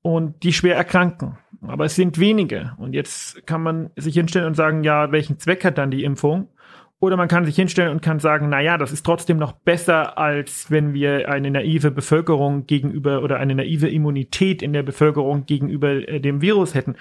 und 0.01 0.44
die 0.44 0.53
schwer 0.53 0.75
erkranken. 0.75 1.39
Aber 1.62 1.86
es 1.86 1.96
sind 1.96 2.20
wenige. 2.20 2.75
Und 2.77 2.94
jetzt 2.94 3.48
kann 3.48 3.63
man 3.63 3.89
sich 3.96 4.13
hinstellen 4.13 4.48
und 4.48 4.55
sagen, 4.55 4.84
ja, 4.84 5.12
welchen 5.12 5.39
Zweck 5.39 5.65
hat 5.65 5.79
dann 5.79 5.89
die 5.89 6.03
Impfung? 6.03 6.50
Oder 6.99 7.17
man 7.17 7.27
kann 7.27 7.45
sich 7.45 7.55
hinstellen 7.55 7.91
und 7.91 8.01
kann 8.01 8.19
sagen, 8.19 8.47
na 8.49 8.61
ja, 8.61 8.77
das 8.77 8.91
ist 8.91 9.05
trotzdem 9.05 9.37
noch 9.37 9.51
besser, 9.51 10.17
als 10.17 10.71
wenn 10.71 10.93
wir 10.93 11.29
eine 11.29 11.51
naive 11.51 11.91
Bevölkerung 11.91 12.65
gegenüber 12.65 13.21
oder 13.21 13.37
eine 13.37 13.55
naive 13.55 13.89
Immunität 13.89 14.61
in 14.61 14.73
der 14.73 14.83
Bevölkerung 14.83 15.45
gegenüber 15.45 15.89
äh, 16.07 16.19
dem 16.19 16.41
Virus 16.41 16.73
hätten. 16.73 16.95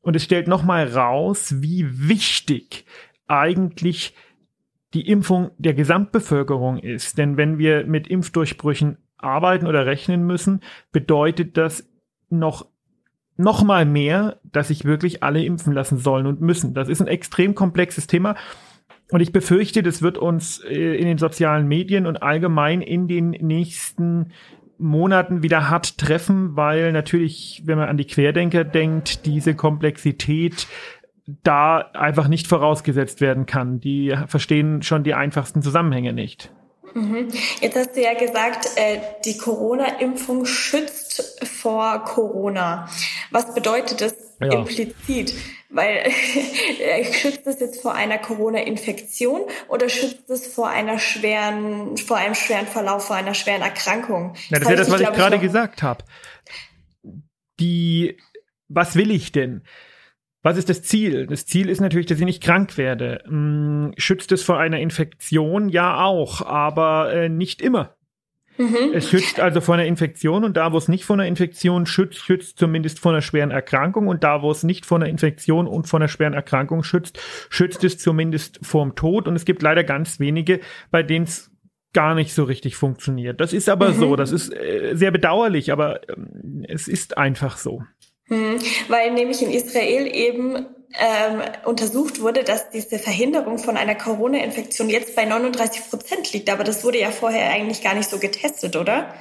Und 0.00 0.16
es 0.16 0.24
stellt 0.24 0.48
nochmal 0.48 0.88
raus, 0.88 1.56
wie 1.60 1.86
wichtig 2.08 2.86
eigentlich 3.26 4.14
die 4.94 5.08
Impfung 5.08 5.50
der 5.58 5.74
Gesamtbevölkerung 5.74 6.78
ist. 6.78 7.18
Denn 7.18 7.36
wenn 7.36 7.58
wir 7.58 7.86
mit 7.86 8.08
Impfdurchbrüchen 8.08 8.98
arbeiten 9.18 9.66
oder 9.66 9.86
rechnen 9.86 10.26
müssen, 10.26 10.60
bedeutet 10.92 11.56
das 11.56 11.88
noch 12.30 12.66
noch 13.36 13.64
mal 13.64 13.84
mehr, 13.84 14.38
dass 14.44 14.68
sich 14.68 14.84
wirklich 14.84 15.24
alle 15.24 15.44
impfen 15.44 15.72
lassen 15.72 15.98
sollen 15.98 16.26
und 16.26 16.40
müssen. 16.40 16.72
Das 16.72 16.88
ist 16.88 17.00
ein 17.00 17.08
extrem 17.08 17.56
komplexes 17.56 18.06
Thema. 18.06 18.36
Und 19.10 19.20
ich 19.20 19.32
befürchte, 19.32 19.82
das 19.82 20.02
wird 20.02 20.18
uns 20.18 20.60
äh, 20.60 20.96
in 20.96 21.06
den 21.06 21.18
sozialen 21.18 21.68
Medien 21.68 22.06
und 22.06 22.22
allgemein 22.22 22.80
in 22.80 23.06
den 23.06 23.30
nächsten 23.30 24.32
Monaten 24.78 25.42
wieder 25.42 25.70
hart 25.70 25.98
treffen, 25.98 26.56
weil 26.56 26.92
natürlich, 26.92 27.62
wenn 27.64 27.78
man 27.78 27.88
an 27.88 27.96
die 27.96 28.06
Querdenker 28.06 28.64
denkt, 28.64 29.26
diese 29.26 29.54
Komplexität 29.54 30.66
da 31.26 31.78
einfach 31.78 32.28
nicht 32.28 32.46
vorausgesetzt 32.46 33.20
werden 33.20 33.46
kann. 33.46 33.80
Die 33.80 34.14
verstehen 34.26 34.82
schon 34.82 35.04
die 35.04 35.14
einfachsten 35.14 35.62
Zusammenhänge 35.62 36.12
nicht. 36.12 36.50
Mhm. 36.94 37.28
Jetzt 37.60 37.76
hast 37.76 37.96
du 37.96 38.02
ja 38.02 38.14
gesagt, 38.14 38.68
äh, 38.76 38.98
die 39.24 39.36
Corona-Impfung 39.36 40.44
schützt 40.44 41.44
vor 41.46 42.04
Corona. 42.04 42.88
Was 43.30 43.54
bedeutet 43.54 44.00
das 44.00 44.23
ja. 44.44 44.58
implizit? 44.58 45.34
Weil 45.70 46.06
äh, 46.80 47.04
schützt 47.12 47.46
es 47.46 47.60
jetzt 47.60 47.82
vor 47.82 47.94
einer 47.94 48.18
Corona-Infektion 48.18 49.42
oder 49.68 49.88
schützt 49.88 50.30
es 50.30 50.46
vor 50.46 50.68
einer 50.68 50.98
schweren, 50.98 51.96
vor 51.96 52.16
einem 52.16 52.34
schweren 52.34 52.66
Verlauf, 52.66 53.06
vor 53.06 53.16
einer 53.16 53.34
schweren 53.34 53.62
Erkrankung? 53.62 54.34
Na, 54.50 54.58
das, 54.58 54.68
das 54.68 54.68
ist 54.68 54.70
ja 54.70 54.76
das, 54.76 54.90
was 54.90 55.00
ich, 55.00 55.08
ich 55.08 55.14
gerade 55.14 55.38
gesagt 55.38 55.82
habe. 55.82 56.04
Die, 57.60 58.16
was 58.68 58.96
will 58.96 59.10
ich 59.10 59.32
denn? 59.32 59.62
Was 60.44 60.58
ist 60.58 60.68
das 60.68 60.82
Ziel? 60.82 61.26
Das 61.26 61.46
Ziel 61.46 61.70
ist 61.70 61.80
natürlich, 61.80 62.06
dass 62.06 62.18
ich 62.18 62.24
nicht 62.24 62.42
krank 62.42 62.76
werde. 62.76 63.22
Hm, 63.26 63.94
schützt 63.96 64.30
es 64.30 64.42
vor 64.42 64.58
einer 64.58 64.78
Infektion? 64.78 65.70
Ja, 65.70 66.04
auch, 66.04 66.42
aber 66.42 67.14
äh, 67.14 67.28
nicht 67.30 67.62
immer. 67.62 67.96
Mhm. 68.56 68.92
Es 68.92 69.10
schützt 69.10 69.40
also 69.40 69.60
vor 69.60 69.74
einer 69.74 69.86
Infektion 69.86 70.44
und 70.44 70.56
da, 70.56 70.72
wo 70.72 70.78
es 70.78 70.88
nicht 70.88 71.04
vor 71.04 71.14
einer 71.16 71.26
Infektion 71.26 71.86
schützt, 71.86 72.18
schützt 72.18 72.58
zumindest 72.58 73.00
vor 73.00 73.12
einer 73.12 73.22
schweren 73.22 73.50
Erkrankung 73.50 74.06
und 74.06 74.22
da, 74.22 74.42
wo 74.42 74.50
es 74.50 74.62
nicht 74.62 74.86
vor 74.86 74.98
einer 74.98 75.08
Infektion 75.08 75.66
und 75.66 75.88
vor 75.88 75.98
einer 75.98 76.08
schweren 76.08 76.34
Erkrankung 76.34 76.84
schützt, 76.84 77.18
schützt 77.50 77.82
es 77.82 77.98
zumindest 77.98 78.60
vorm 78.62 78.94
Tod 78.94 79.26
und 79.26 79.34
es 79.34 79.44
gibt 79.44 79.62
leider 79.62 79.82
ganz 79.82 80.20
wenige, 80.20 80.60
bei 80.90 81.02
denen 81.02 81.24
es 81.24 81.50
gar 81.92 82.14
nicht 82.14 82.34
so 82.34 82.44
richtig 82.44 82.76
funktioniert. 82.76 83.40
Das 83.40 83.52
ist 83.52 83.68
aber 83.68 83.90
mhm. 83.90 83.94
so, 83.94 84.16
das 84.16 84.32
ist 84.32 84.52
äh, 84.52 84.92
sehr 84.94 85.10
bedauerlich, 85.10 85.72
aber 85.72 86.08
äh, 86.08 86.14
es 86.68 86.88
ist 86.88 87.18
einfach 87.18 87.56
so. 87.56 87.82
Hm, 88.26 88.58
weil 88.88 89.12
nämlich 89.12 89.42
in 89.42 89.50
Israel 89.50 90.06
eben 90.06 90.66
ähm, 90.98 91.42
untersucht 91.64 92.20
wurde, 92.20 92.44
dass 92.44 92.70
diese 92.70 92.98
Verhinderung 92.98 93.58
von 93.58 93.76
einer 93.76 93.94
Corona-Infektion 93.94 94.88
jetzt 94.88 95.16
bei 95.16 95.24
39 95.24 95.90
Prozent 95.90 96.32
liegt. 96.32 96.50
Aber 96.50 96.64
das 96.64 96.84
wurde 96.84 97.00
ja 97.00 97.10
vorher 97.10 97.50
eigentlich 97.50 97.82
gar 97.82 97.94
nicht 97.94 98.08
so 98.08 98.18
getestet, 98.18 98.76
oder? 98.76 99.14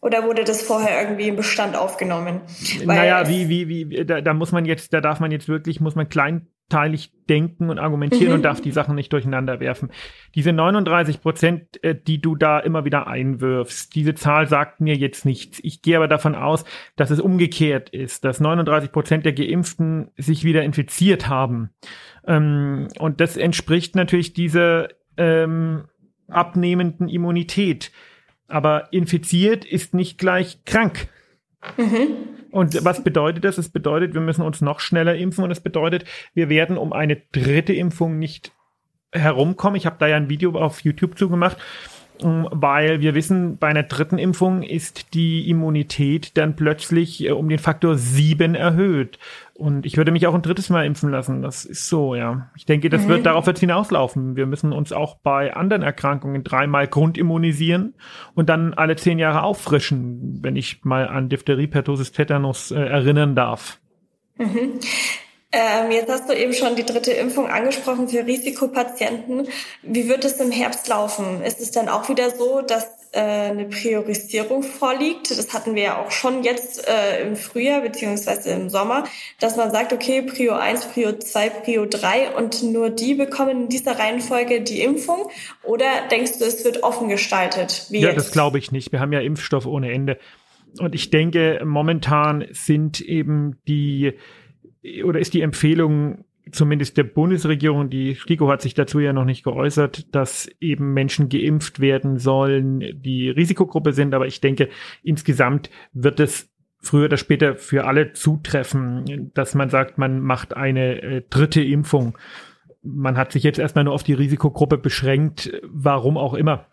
Oder 0.00 0.24
wurde 0.24 0.44
das 0.44 0.62
vorher 0.62 1.00
irgendwie 1.02 1.28
im 1.28 1.36
Bestand 1.36 1.76
aufgenommen? 1.76 2.40
Weil 2.84 2.96
naja, 2.96 3.28
wie, 3.28 3.48
wie, 3.48 3.68
wie, 3.68 4.04
da, 4.04 4.20
da 4.20 4.34
muss 4.34 4.52
man 4.52 4.64
jetzt, 4.64 4.92
da 4.92 5.00
darf 5.00 5.20
man 5.20 5.30
jetzt 5.30 5.48
wirklich, 5.48 5.80
muss 5.80 5.94
man 5.94 6.08
klein 6.08 6.46
teilig 6.68 7.12
denken 7.28 7.70
und 7.70 7.78
argumentieren 7.78 8.28
mhm. 8.28 8.34
und 8.34 8.42
darf 8.42 8.60
die 8.60 8.70
Sachen 8.70 8.94
nicht 8.94 9.12
durcheinander 9.12 9.60
werfen. 9.60 9.90
Diese 10.34 10.52
39 10.52 11.20
Prozent, 11.20 11.82
äh, 11.82 11.94
die 11.94 12.20
du 12.20 12.36
da 12.36 12.58
immer 12.58 12.84
wieder 12.84 13.06
einwirfst, 13.06 13.94
diese 13.94 14.14
Zahl 14.14 14.46
sagt 14.46 14.80
mir 14.80 14.94
jetzt 14.94 15.24
nichts. 15.24 15.60
Ich 15.62 15.82
gehe 15.82 15.96
aber 15.96 16.08
davon 16.08 16.34
aus, 16.34 16.64
dass 16.96 17.10
es 17.10 17.20
umgekehrt 17.20 17.90
ist, 17.90 18.24
dass 18.24 18.40
39 18.40 18.92
Prozent 18.92 19.24
der 19.24 19.32
Geimpften 19.32 20.10
sich 20.16 20.44
wieder 20.44 20.62
infiziert 20.62 21.28
haben. 21.28 21.70
Ähm, 22.26 22.88
und 22.98 23.20
das 23.20 23.36
entspricht 23.36 23.94
natürlich 23.94 24.32
dieser 24.32 24.88
ähm, 25.16 25.84
abnehmenden 26.28 27.08
Immunität. 27.08 27.92
Aber 28.46 28.92
infiziert 28.92 29.64
ist 29.64 29.94
nicht 29.94 30.18
gleich 30.18 30.64
krank. 30.64 31.08
Mhm. 31.76 32.37
Und 32.58 32.84
was 32.84 33.04
bedeutet 33.04 33.44
das? 33.44 33.56
Es 33.56 33.68
bedeutet, 33.68 34.14
wir 34.14 34.20
müssen 34.20 34.42
uns 34.42 34.60
noch 34.60 34.80
schneller 34.80 35.14
impfen 35.14 35.44
und 35.44 35.52
es 35.52 35.60
bedeutet, 35.60 36.04
wir 36.34 36.48
werden 36.48 36.76
um 36.76 36.92
eine 36.92 37.14
dritte 37.30 37.72
Impfung 37.72 38.18
nicht 38.18 38.50
herumkommen. 39.12 39.76
Ich 39.76 39.86
habe 39.86 39.96
da 40.00 40.08
ja 40.08 40.16
ein 40.16 40.28
Video 40.28 40.52
auf 40.58 40.80
YouTube 40.80 41.16
zugemacht, 41.16 41.56
ähm, 41.56 41.66
weil 42.22 43.00
wir 43.00 43.14
wissen, 43.14 43.58
bei 43.58 43.68
einer 43.68 43.82
dritten 43.82 44.18
Impfung 44.18 44.62
ist 44.62 45.14
die 45.14 45.48
Immunität 45.48 46.36
dann 46.36 46.56
plötzlich 46.56 47.24
äh, 47.24 47.30
um 47.30 47.48
den 47.48 47.58
Faktor 47.58 47.96
sieben 47.96 48.54
erhöht. 48.54 49.18
Und 49.54 49.86
ich 49.86 49.96
würde 49.96 50.12
mich 50.12 50.26
auch 50.26 50.34
ein 50.34 50.42
drittes 50.42 50.70
Mal 50.70 50.86
impfen 50.86 51.10
lassen. 51.10 51.42
Das 51.42 51.64
ist 51.64 51.88
so, 51.88 52.14
ja. 52.14 52.48
Ich 52.56 52.64
denke, 52.64 52.90
das 52.90 53.04
mhm. 53.04 53.08
wird 53.08 53.26
darauf 53.26 53.46
jetzt 53.46 53.60
hinauslaufen. 53.60 54.36
Wir 54.36 54.46
müssen 54.46 54.72
uns 54.72 54.92
auch 54.92 55.16
bei 55.16 55.54
anderen 55.54 55.82
Erkrankungen 55.82 56.44
dreimal 56.44 56.86
grundimmunisieren 56.86 57.94
und 58.34 58.48
dann 58.48 58.74
alle 58.74 58.96
zehn 58.96 59.18
Jahre 59.18 59.42
auffrischen, 59.42 60.38
wenn 60.42 60.54
ich 60.54 60.84
mal 60.84 61.08
an 61.08 61.28
Diphtherie, 61.28 61.66
Pertussis, 61.66 62.12
Tetanus 62.12 62.70
äh, 62.70 62.80
erinnern 62.80 63.34
darf. 63.34 63.80
Mhm. 64.38 64.78
Ähm, 65.50 65.90
jetzt 65.90 66.10
hast 66.10 66.28
du 66.28 66.34
eben 66.34 66.52
schon 66.52 66.76
die 66.76 66.84
dritte 66.84 67.12
Impfung 67.12 67.48
angesprochen 67.48 68.08
für 68.08 68.26
Risikopatienten. 68.26 69.48
Wie 69.82 70.06
wird 70.06 70.26
es 70.26 70.40
im 70.40 70.50
Herbst 70.50 70.88
laufen? 70.88 71.42
Ist 71.42 71.60
es 71.60 71.70
dann 71.70 71.88
auch 71.88 72.10
wieder 72.10 72.28
so, 72.30 72.60
dass 72.60 72.84
äh, 73.12 73.20
eine 73.20 73.64
Priorisierung 73.64 74.62
vorliegt? 74.62 75.30
Das 75.30 75.54
hatten 75.54 75.74
wir 75.74 75.82
ja 75.82 76.04
auch 76.04 76.10
schon 76.10 76.44
jetzt 76.44 76.86
äh, 76.86 77.26
im 77.26 77.34
Frühjahr 77.34 77.80
beziehungsweise 77.80 78.50
im 78.50 78.68
Sommer, 78.68 79.04
dass 79.40 79.56
man 79.56 79.70
sagt, 79.70 79.94
okay, 79.94 80.20
Prio 80.20 80.52
1, 80.52 80.84
Prio 80.88 81.12
2, 81.12 81.48
Prio 81.48 81.86
3 81.86 82.36
und 82.36 82.62
nur 82.62 82.90
die 82.90 83.14
bekommen 83.14 83.62
in 83.62 83.68
dieser 83.70 83.98
Reihenfolge 83.98 84.60
die 84.60 84.82
Impfung? 84.82 85.30
Oder 85.62 85.86
denkst 86.10 86.40
du, 86.40 86.44
es 86.44 86.62
wird 86.62 86.82
offen 86.82 87.08
gestaltet? 87.08 87.86
ja, 87.88 88.10
jetzt? 88.10 88.16
das 88.18 88.30
glaube 88.32 88.58
ich 88.58 88.70
nicht. 88.70 88.92
Wir 88.92 89.00
haben 89.00 89.14
ja 89.14 89.20
Impfstoff 89.20 89.64
ohne 89.64 89.90
Ende. 89.92 90.18
Und 90.78 90.94
ich 90.94 91.08
denke, 91.08 91.62
momentan 91.64 92.46
sind 92.50 93.00
eben 93.00 93.58
die 93.66 94.12
oder 95.04 95.20
ist 95.20 95.34
die 95.34 95.42
Empfehlung 95.42 96.24
zumindest 96.52 96.96
der 96.96 97.04
Bundesregierung, 97.04 97.90
die 97.90 98.14
STIKO 98.14 98.48
hat 98.48 98.62
sich 98.62 98.74
dazu 98.74 99.00
ja 99.00 99.12
noch 99.12 99.24
nicht 99.24 99.44
geäußert, 99.44 100.14
dass 100.14 100.48
eben 100.60 100.92
Menschen 100.92 101.28
geimpft 101.28 101.80
werden 101.80 102.18
sollen, 102.18 102.80
die 102.80 103.30
Risikogruppe 103.30 103.92
sind. 103.92 104.14
Aber 104.14 104.26
ich 104.26 104.40
denke, 104.40 104.68
insgesamt 105.02 105.70
wird 105.92 106.20
es 106.20 106.50
früher 106.80 107.06
oder 107.06 107.16
später 107.16 107.56
für 107.56 107.86
alle 107.86 108.12
zutreffen, 108.12 109.30
dass 109.34 109.54
man 109.54 109.68
sagt, 109.68 109.98
man 109.98 110.20
macht 110.20 110.56
eine 110.56 111.02
äh, 111.02 111.22
dritte 111.28 111.62
Impfung. 111.62 112.16
Man 112.82 113.16
hat 113.16 113.32
sich 113.32 113.42
jetzt 113.42 113.58
erstmal 113.58 113.84
nur 113.84 113.94
auf 113.94 114.04
die 114.04 114.14
Risikogruppe 114.14 114.78
beschränkt, 114.78 115.52
warum 115.64 116.16
auch 116.16 116.34
immer. 116.34 116.66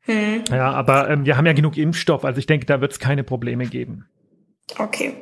Hm. 0.00 0.44
Ja, 0.50 0.72
aber 0.72 1.10
ähm, 1.10 1.26
wir 1.26 1.36
haben 1.36 1.46
ja 1.46 1.52
genug 1.52 1.76
Impfstoff, 1.76 2.24
also 2.24 2.38
ich 2.38 2.46
denke, 2.46 2.66
da 2.66 2.80
wird 2.80 2.92
es 2.92 2.98
keine 2.98 3.24
Probleme 3.24 3.66
geben. 3.66 4.06
Okay. 4.78 5.14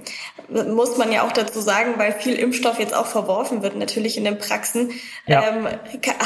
Muss 0.49 0.99
man 0.99 1.11
ja 1.11 1.23
auch 1.23 1.33
dazu 1.33 1.61
sagen, 1.61 1.95
weil 1.97 2.13
viel 2.13 2.35
Impfstoff 2.35 2.79
jetzt 2.79 2.95
auch 2.95 3.07
verworfen 3.07 3.63
wird, 3.63 3.77
natürlich 3.77 4.17
in 4.17 4.25
den 4.25 4.39
Praxen. 4.39 4.91
Ja. 5.27 5.43
Ähm, 5.49 5.67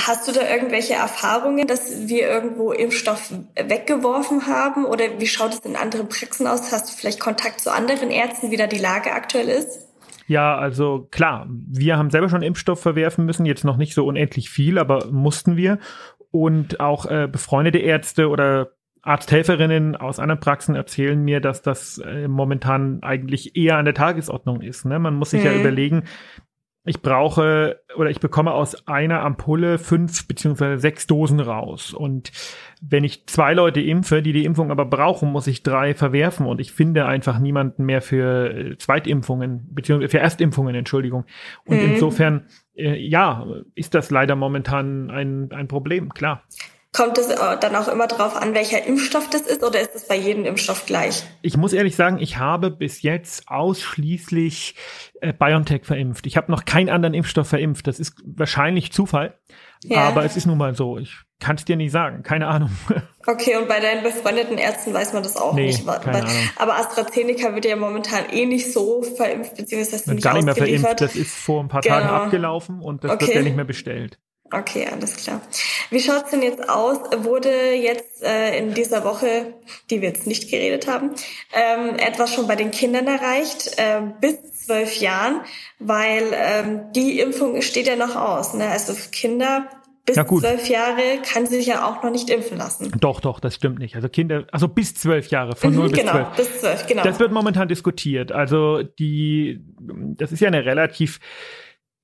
hast 0.07 0.29
du 0.29 0.33
da 0.33 0.43
irgendwelche 0.43 0.95
Erfahrungen, 0.95 1.67
dass 1.67 2.09
wir 2.09 2.29
irgendwo 2.29 2.73
Impfstoff 2.73 3.33
weggeworfen 3.55 4.47
haben? 4.47 4.85
Oder 4.85 5.19
wie 5.19 5.27
schaut 5.27 5.55
es 5.55 5.61
in 5.61 5.77
anderen 5.77 6.09
Praxen 6.09 6.47
aus? 6.47 6.73
Hast 6.73 6.91
du 6.91 6.97
vielleicht 6.97 7.19
Kontakt 7.21 7.61
zu 7.61 7.73
anderen 7.73 8.11
Ärzten, 8.11 8.51
wie 8.51 8.57
da 8.57 8.67
die 8.67 8.79
Lage 8.79 9.13
aktuell 9.13 9.49
ist? 9.49 9.87
Ja, 10.27 10.59
also 10.59 11.07
klar, 11.11 11.47
wir 11.49 11.97
haben 11.97 12.11
selber 12.11 12.29
schon 12.29 12.43
Impfstoff 12.43 12.81
verwerfen 12.81 13.25
müssen, 13.25 13.47
jetzt 13.47 13.65
noch 13.65 13.77
nicht 13.77 13.95
so 13.95 14.05
unendlich 14.05 14.51
viel, 14.51 14.79
aber 14.79 15.07
mussten 15.11 15.57
wir. 15.57 15.79
Und 16.33 16.81
auch 16.81 17.07
äh, 17.07 17.29
befreundete 17.31 17.79
Ärzte 17.79 18.29
oder 18.29 18.73
Arzthelferinnen 19.07 19.97
aus 19.97 20.19
anderen 20.19 20.41
Praxen 20.41 20.75
erzählen 20.75 21.23
mir, 21.23 21.41
dass 21.41 21.63
das 21.63 21.99
äh, 21.99 22.27
momentan 22.27 23.03
eigentlich 23.03 23.57
eher 23.57 23.79
an 23.79 23.85
der 23.85 23.95
Tagesordnung 23.95 24.61
ist. 24.61 24.85
Ne? 24.85 24.99
Man 24.99 25.15
muss 25.15 25.31
sich 25.31 25.41
mhm. 25.41 25.47
ja 25.47 25.53
überlegen, 25.55 26.03
ich 26.89 27.03
brauche 27.03 27.81
oder 27.97 28.11
ich 28.11 28.21
bekomme 28.21 28.53
aus 28.53 28.87
einer 28.87 29.23
Ampulle 29.23 29.79
fünf 29.79 30.29
beziehungsweise 30.29 30.81
sechs 30.81 31.07
Dosen 31.07 31.41
raus. 31.41 31.93
Und 31.93 32.31
wenn 32.81 33.03
ich 33.03 33.27
zwei 33.27 33.55
Leute 33.55 33.81
impfe, 33.81 34.23
die 34.23 34.33
die 34.33 34.45
Impfung 34.45 34.71
aber 34.71 34.85
brauchen, 34.85 35.33
muss 35.33 35.49
ich 35.49 35.65
drei 35.65 35.95
verwerfen. 35.95 36.47
Und 36.47 36.61
ich 36.61 36.73
finde 36.73 37.07
einfach 37.07 37.41
niemanden 37.41 37.85
mehr 37.85 38.03
für 38.03 38.51
äh, 38.51 38.79
Zweitimpfungen, 38.79 39.69
beziehungsweise 39.73 40.11
für 40.11 40.21
Erstimpfungen, 40.21 40.75
Entschuldigung. 40.77 41.27
Und 41.65 41.79
mhm. 41.83 41.93
insofern, 41.93 42.47
äh, 42.77 42.97
ja, 42.97 43.47
ist 43.75 43.95
das 43.95 44.11
leider 44.11 44.37
momentan 44.37 45.11
ein, 45.11 45.51
ein 45.53 45.67
Problem, 45.67 46.11
klar. 46.11 46.45
Kommt 46.93 47.19
es 47.19 47.29
äh, 47.29 47.37
dann 47.61 47.77
auch 47.77 47.89
immer 47.89 48.07
darauf 48.07 48.37
an, 48.37 48.55
welcher 48.55 48.85
Impfstoff 48.85 49.29
das 49.29 49.43
ist 49.43 49.63
oder 49.63 49.81
ist 49.81 49.95
es 49.95 50.09
bei 50.09 50.17
jedem 50.17 50.45
Impfstoff 50.45 50.87
gleich? 50.87 51.25
Ich 51.43 51.57
muss 51.57 51.73
ehrlich 51.73 51.95
sagen, 51.95 52.19
ich 52.19 52.39
habe 52.39 52.71
bis 52.71 53.03
jetzt 53.03 53.49
ausschließlich 53.49 54.77
äh, 55.21 55.33
BioNTech 55.33 55.85
verimpft. 55.85 56.27
Ich 56.27 56.37
habe 56.37 56.51
noch 56.51 56.65
keinen 56.65 56.89
anderen 56.89 57.15
Impfstoff 57.15 57.49
verimpft. 57.49 57.87
Das 57.87 58.01
ist 58.01 58.15
wahrscheinlich 58.25 58.93
Zufall, 58.93 59.39
ja. 59.85 60.09
aber 60.09 60.25
es 60.25 60.37
ist 60.37 60.47
nun 60.47 60.57
mal 60.57 60.75
so. 60.75 60.97
Ich 60.97 61.17
kann 61.39 61.57
es 61.57 61.67
dir 61.67 61.77
nicht 61.77 61.93
sagen, 61.93 62.23
keine 62.23 62.47
Ahnung. 62.49 62.71
Okay, 63.29 63.57
und 63.57 63.67
bei 63.67 63.81
deinen 63.81 64.05
befreundeten 64.05 64.57
Ärzten 64.57 64.95
weiß 64.95 65.13
man 65.13 65.25
das 65.25 65.37
auch 65.37 65.53
nee, 65.53 65.67
nicht. 65.67 65.85
Keine 65.85 66.19
Ahnung. 66.23 66.33
Aber 66.55 66.77
AstraZeneca 66.77 67.53
wird 67.57 67.65
ja 67.65 67.75
momentan 67.75 68.31
eh 68.31 68.47
nicht 68.47 68.73
so 68.73 69.03
verimpft, 69.03 69.57
beziehungsweise 69.57 70.15
nicht, 70.15 70.23
gar 70.23 70.35
nicht 70.35 70.45
mehr 70.45 70.55
verimpft. 70.55 71.01
Das 71.01 71.17
ist 71.17 71.35
vor 71.35 71.61
ein 71.61 71.67
paar 71.67 71.81
genau. 71.81 71.97
Tagen 71.97 72.09
abgelaufen 72.09 72.81
und 72.81 73.03
das 73.03 73.11
okay. 73.11 73.27
wird 73.27 73.35
ja 73.35 73.43
nicht 73.43 73.57
mehr 73.57 73.65
bestellt. 73.65 74.21
Okay, 74.53 74.87
alles 74.91 75.17
klar. 75.17 75.41
Wie 75.91 76.01
schaut's 76.01 76.31
denn 76.31 76.43
jetzt 76.43 76.69
aus? 76.69 76.99
Wurde 77.19 77.75
jetzt 77.75 78.23
äh, 78.23 78.59
in 78.59 78.75
dieser 78.75 79.05
Woche, 79.05 79.55
die 79.91 80.01
wir 80.01 80.09
jetzt 80.09 80.27
nicht 80.27 80.51
geredet 80.51 80.87
haben, 80.87 81.11
ähm, 81.53 81.97
etwas 81.97 82.33
schon 82.33 82.47
bei 82.47 82.57
den 82.57 82.71
Kindern 82.71 83.07
erreicht, 83.07 83.77
äh, 83.77 84.03
bis 84.21 84.65
zwölf 84.67 84.97
Jahren, 84.97 85.41
weil 85.79 86.33
ähm, 86.33 86.93
die 86.95 87.21
Impfung 87.21 87.61
steht 87.63 87.87
ja 87.87 87.97
noch 87.97 88.17
aus. 88.17 88.55
Ne? 88.55 88.69
Also 88.69 88.95
Kinder 89.11 89.69
bis 90.07 90.15
zwölf 90.15 90.69
Jahre 90.69 91.21
kann 91.25 91.47
sie 91.47 91.57
sich 91.57 91.67
ja 91.67 91.85
auch 91.85 92.03
noch 92.03 92.11
nicht 92.11 92.31
impfen 92.31 92.59
lassen. 92.59 92.93
Doch, 93.01 93.21
doch, 93.21 93.41
das 93.41 93.57
stimmt 93.57 93.81
nicht. 93.81 93.97
Also 93.97 94.09
Kinder, 94.09 94.47
also 94.53 94.69
bis 94.69 94.95
zwölf 94.95 95.29
Jahre, 95.29 95.57
von 95.57 95.75
null 95.75 95.89
mhm, 95.89 95.93
bis 95.93 96.01
genau, 96.01 96.13
zwölf. 96.13 96.37
bis 96.37 96.61
zwölf, 96.61 96.87
genau. 96.87 97.03
Das 97.03 97.19
wird 97.19 97.33
momentan 97.33 97.67
diskutiert. 97.67 98.31
Also 98.31 98.85
die, 98.85 99.61
das 99.81 100.31
ist 100.31 100.41
ja 100.41 100.47
eine 100.47 100.65
relativ 100.65 101.19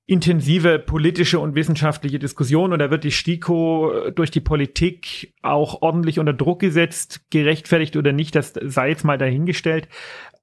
intensive 0.05 0.79
politische 0.79 1.39
und 1.39 1.55
wissenschaftliche 1.55 2.19
Diskussion 2.19 2.73
und 2.73 2.79
da 2.79 2.91
wird 2.91 3.03
die 3.03 3.11
STIKO 3.11 3.91
äh, 3.91 4.11
durch 4.11 4.31
die 4.31 4.41
Politik 4.41 5.33
auch 5.41 5.81
ordentlich 5.81 6.19
unter 6.19 6.33
Druck 6.33 6.59
gesetzt, 6.59 7.21
gerechtfertigt 7.29 7.95
oder 7.95 8.11
nicht, 8.11 8.35
das 8.35 8.53
sei 8.61 8.89
jetzt 8.89 9.05
mal 9.05 9.17
dahingestellt. 9.17 9.87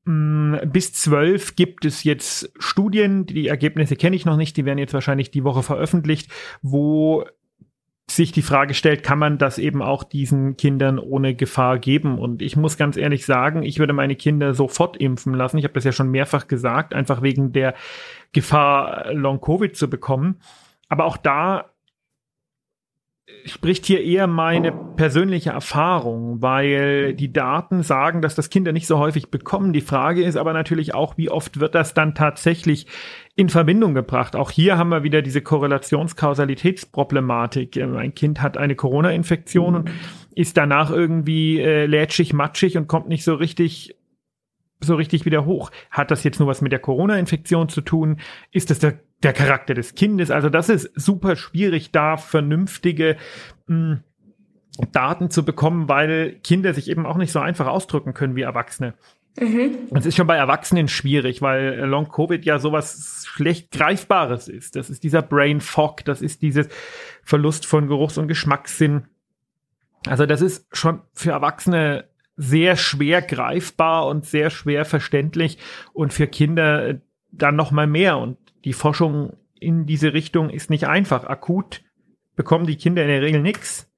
Mm, 0.04 0.56
bis 0.66 0.94
zwölf 0.94 1.56
gibt 1.56 1.84
es 1.84 2.04
jetzt 2.04 2.50
Studien, 2.58 3.26
die 3.26 3.48
Ergebnisse 3.48 3.96
kenne 3.96 4.16
ich 4.16 4.24
noch 4.24 4.38
nicht, 4.38 4.56
die 4.56 4.64
werden 4.64 4.78
jetzt 4.78 4.94
wahrscheinlich 4.94 5.30
die 5.30 5.44
Woche 5.44 5.62
veröffentlicht, 5.62 6.30
wo 6.62 7.26
sich 8.16 8.32
die 8.32 8.42
Frage 8.42 8.74
stellt, 8.74 9.02
kann 9.02 9.18
man 9.18 9.38
das 9.38 9.58
eben 9.58 9.82
auch 9.82 10.04
diesen 10.04 10.56
Kindern 10.56 10.98
ohne 10.98 11.34
Gefahr 11.34 11.78
geben? 11.78 12.18
Und 12.18 12.42
ich 12.42 12.56
muss 12.56 12.76
ganz 12.76 12.96
ehrlich 12.96 13.24
sagen, 13.24 13.62
ich 13.62 13.78
würde 13.78 13.92
meine 13.92 14.16
Kinder 14.16 14.54
sofort 14.54 14.96
impfen 14.96 15.34
lassen. 15.34 15.58
Ich 15.58 15.64
habe 15.64 15.74
das 15.74 15.84
ja 15.84 15.92
schon 15.92 16.10
mehrfach 16.10 16.48
gesagt, 16.48 16.94
einfach 16.94 17.22
wegen 17.22 17.52
der 17.52 17.74
Gefahr, 18.32 19.12
Long-Covid 19.12 19.76
zu 19.76 19.88
bekommen. 19.88 20.40
Aber 20.88 21.04
auch 21.04 21.16
da 21.16 21.69
spricht 23.44 23.86
hier 23.86 24.02
eher 24.02 24.26
meine 24.26 24.72
persönliche 24.72 25.50
Erfahrung, 25.50 26.42
weil 26.42 27.14
die 27.14 27.32
Daten 27.32 27.82
sagen, 27.82 28.22
dass 28.22 28.34
das 28.34 28.50
Kinder 28.50 28.72
nicht 28.72 28.86
so 28.86 28.98
häufig 28.98 29.30
bekommen. 29.30 29.72
Die 29.72 29.80
Frage 29.80 30.22
ist 30.22 30.36
aber 30.36 30.52
natürlich 30.52 30.94
auch, 30.94 31.16
wie 31.16 31.30
oft 31.30 31.60
wird 31.60 31.74
das 31.74 31.94
dann 31.94 32.14
tatsächlich 32.14 32.86
in 33.36 33.48
Verbindung 33.48 33.94
gebracht. 33.94 34.36
Auch 34.36 34.50
hier 34.50 34.76
haben 34.76 34.90
wir 34.90 35.02
wieder 35.02 35.22
diese 35.22 35.40
Korrelationskausalitätsproblematik. 35.40 37.76
Ähm, 37.76 37.96
ein 37.96 38.14
Kind 38.14 38.42
hat 38.42 38.56
eine 38.56 38.74
Corona-Infektion 38.74 39.74
und 39.74 39.90
ist 40.34 40.56
danach 40.56 40.90
irgendwie 40.90 41.60
äh, 41.60 41.86
lätschig, 41.86 42.32
matschig 42.32 42.76
und 42.76 42.88
kommt 42.88 43.08
nicht 43.08 43.24
so 43.24 43.34
richtig 43.34 43.96
so 44.82 44.94
richtig 44.94 45.26
wieder 45.26 45.44
hoch. 45.44 45.70
Hat 45.90 46.10
das 46.10 46.24
jetzt 46.24 46.38
nur 46.38 46.48
was 46.48 46.62
mit 46.62 46.72
der 46.72 46.78
Corona-Infektion 46.78 47.68
zu 47.68 47.82
tun? 47.82 48.16
Ist 48.50 48.70
das 48.70 48.78
der, 48.78 48.98
der 49.22 49.32
Charakter 49.32 49.74
des 49.74 49.94
Kindes? 49.94 50.30
Also 50.30 50.48
das 50.48 50.68
ist 50.68 50.90
super 50.94 51.36
schwierig, 51.36 51.92
da 51.92 52.16
vernünftige 52.16 53.16
mh, 53.66 53.76
hm, 53.76 54.00
Daten 54.92 55.30
zu 55.30 55.44
bekommen, 55.44 55.88
weil 55.88 56.38
Kinder 56.42 56.72
sich 56.74 56.88
eben 56.88 57.06
auch 57.06 57.16
nicht 57.16 57.32
so 57.32 57.40
einfach 57.40 57.66
ausdrücken 57.66 58.14
können 58.14 58.36
wie 58.36 58.42
Erwachsene. 58.42 58.94
Mhm. 59.38 59.88
Es 59.94 60.06
ist 60.06 60.16
schon 60.16 60.26
bei 60.26 60.36
Erwachsenen 60.36 60.88
schwierig, 60.88 61.42
weil 61.42 61.80
Long 61.84 62.08
Covid 62.08 62.44
ja 62.44 62.58
sowas 62.58 63.24
schlecht 63.26 63.70
greifbares 63.70 64.48
ist. 64.48 64.76
Das 64.76 64.90
ist 64.90 65.04
dieser 65.04 65.22
Brain 65.22 65.60
Fog, 65.60 66.04
das 66.04 66.22
ist 66.22 66.42
dieses 66.42 66.68
Verlust 67.22 67.66
von 67.66 67.88
Geruchs- 67.88 68.18
und 68.18 68.28
Geschmackssinn. 68.28 69.04
Also 70.06 70.26
das 70.26 70.40
ist 70.40 70.66
schon 70.76 71.02
für 71.12 71.30
Erwachsene 71.30 72.04
sehr 72.36 72.76
schwer 72.76 73.20
greifbar 73.20 74.06
und 74.06 74.24
sehr 74.24 74.50
schwer 74.50 74.84
verständlich 74.84 75.58
und 75.92 76.12
für 76.12 76.26
Kinder 76.26 76.88
äh, 76.88 76.98
dann 77.32 77.54
noch 77.54 77.70
mal 77.70 77.86
mehr 77.86 78.18
und 78.18 78.38
die 78.64 78.72
Forschung 78.72 79.36
in 79.58 79.86
diese 79.86 80.12
Richtung 80.12 80.50
ist 80.50 80.70
nicht 80.70 80.86
einfach. 80.86 81.24
Akut 81.24 81.82
bekommen 82.36 82.66
die 82.66 82.76
Kinder 82.76 83.02
in 83.02 83.08
der 83.08 83.22
Regel 83.22 83.42
nichts, 83.42 83.88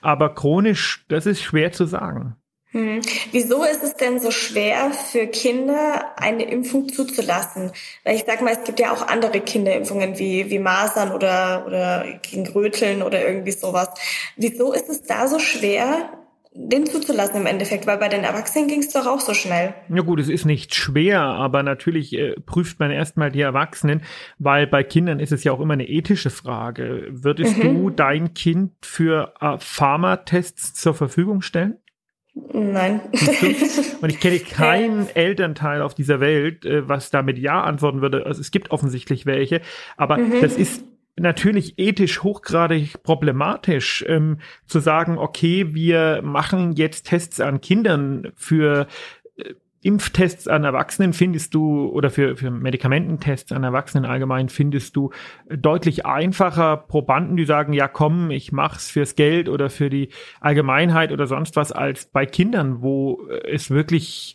aber 0.00 0.34
chronisch, 0.34 1.04
das 1.08 1.26
ist 1.26 1.42
schwer 1.42 1.72
zu 1.72 1.84
sagen. 1.86 2.36
Hm. 2.70 3.00
Wieso 3.32 3.64
ist 3.64 3.82
es 3.82 3.94
denn 3.94 4.20
so 4.20 4.30
schwer 4.30 4.90
für 4.90 5.26
Kinder, 5.26 6.12
eine 6.16 6.44
Impfung 6.44 6.90
zuzulassen? 6.90 7.72
Weil 8.04 8.16
ich 8.16 8.24
sag 8.26 8.42
mal, 8.42 8.52
es 8.52 8.64
gibt 8.64 8.78
ja 8.78 8.92
auch 8.92 9.06
andere 9.08 9.40
Kinderimpfungen 9.40 10.18
wie, 10.18 10.50
wie 10.50 10.58
Masern 10.58 11.12
oder, 11.12 11.64
oder 11.66 12.04
gegen 12.20 12.46
Röteln 12.46 13.02
oder 13.02 13.26
irgendwie 13.26 13.52
sowas. 13.52 13.88
Wieso 14.36 14.74
ist 14.74 14.90
es 14.90 15.02
da 15.02 15.28
so 15.28 15.38
schwer, 15.38 16.10
den 16.52 16.86
zuzulassen 16.86 17.40
im 17.40 17.46
Endeffekt, 17.46 17.86
weil 17.86 17.98
bei 17.98 18.08
den 18.08 18.24
Erwachsenen 18.24 18.68
ging 18.68 18.80
es 18.80 18.92
doch 18.92 19.06
auch 19.06 19.20
so 19.20 19.34
schnell. 19.34 19.74
Ja 19.88 20.02
gut, 20.02 20.18
es 20.20 20.28
ist 20.28 20.44
nicht 20.44 20.74
schwer, 20.74 21.20
aber 21.20 21.62
natürlich 21.62 22.12
äh, 22.14 22.34
prüft 22.40 22.80
man 22.80 22.90
erstmal 22.90 23.30
die 23.30 23.40
Erwachsenen, 23.40 24.02
weil 24.38 24.66
bei 24.66 24.82
Kindern 24.82 25.20
ist 25.20 25.32
es 25.32 25.44
ja 25.44 25.52
auch 25.52 25.60
immer 25.60 25.74
eine 25.74 25.88
ethische 25.88 26.30
Frage. 26.30 27.06
Würdest 27.10 27.58
mhm. 27.58 27.62
du 27.62 27.90
dein 27.90 28.34
Kind 28.34 28.72
für 28.82 29.34
äh, 29.40 29.56
Pharmatests 29.58 30.74
zur 30.74 30.94
Verfügung 30.94 31.42
stellen? 31.42 31.78
Nein. 32.52 33.00
Und 34.00 34.10
ich 34.10 34.20
kenne 34.20 34.38
keinen. 34.38 35.08
Elternteil 35.14 35.82
auf 35.82 35.94
dieser 35.94 36.20
Welt, 36.20 36.64
äh, 36.64 36.88
was 36.88 37.10
da 37.10 37.22
mit 37.22 37.38
Ja 37.38 37.62
antworten 37.62 38.00
würde. 38.00 38.26
Also 38.26 38.40
es 38.40 38.50
gibt 38.50 38.70
offensichtlich 38.70 39.26
welche, 39.26 39.60
aber 39.96 40.18
mhm. 40.18 40.40
das 40.40 40.56
ist 40.56 40.84
natürlich 41.18 41.78
ethisch 41.78 42.22
hochgradig 42.22 43.02
problematisch, 43.02 44.04
ähm, 44.08 44.38
zu 44.66 44.80
sagen, 44.80 45.18
okay, 45.18 45.74
wir 45.74 46.22
machen 46.22 46.72
jetzt 46.72 47.06
Tests 47.06 47.40
an 47.40 47.60
Kindern 47.60 48.32
für 48.36 48.86
äh, 49.36 49.54
Impftests 49.80 50.48
an 50.48 50.64
Erwachsenen 50.64 51.12
findest 51.12 51.54
du 51.54 51.86
oder 51.86 52.10
für, 52.10 52.36
für 52.36 52.50
Medikamententests 52.50 53.52
an 53.52 53.62
Erwachsenen 53.62 54.06
allgemein 54.06 54.48
findest 54.48 54.96
du 54.96 55.10
deutlich 55.48 56.04
einfacher 56.04 56.76
Probanden, 56.76 57.36
die 57.36 57.44
sagen, 57.44 57.72
ja 57.72 57.86
komm, 57.86 58.32
ich 58.32 58.50
mach's 58.50 58.90
fürs 58.90 59.14
Geld 59.14 59.48
oder 59.48 59.70
für 59.70 59.88
die 59.88 60.08
Allgemeinheit 60.40 61.12
oder 61.12 61.28
sonst 61.28 61.54
was, 61.54 61.70
als 61.70 62.06
bei 62.06 62.26
Kindern, 62.26 62.82
wo 62.82 63.28
es 63.44 63.70
wirklich 63.70 64.34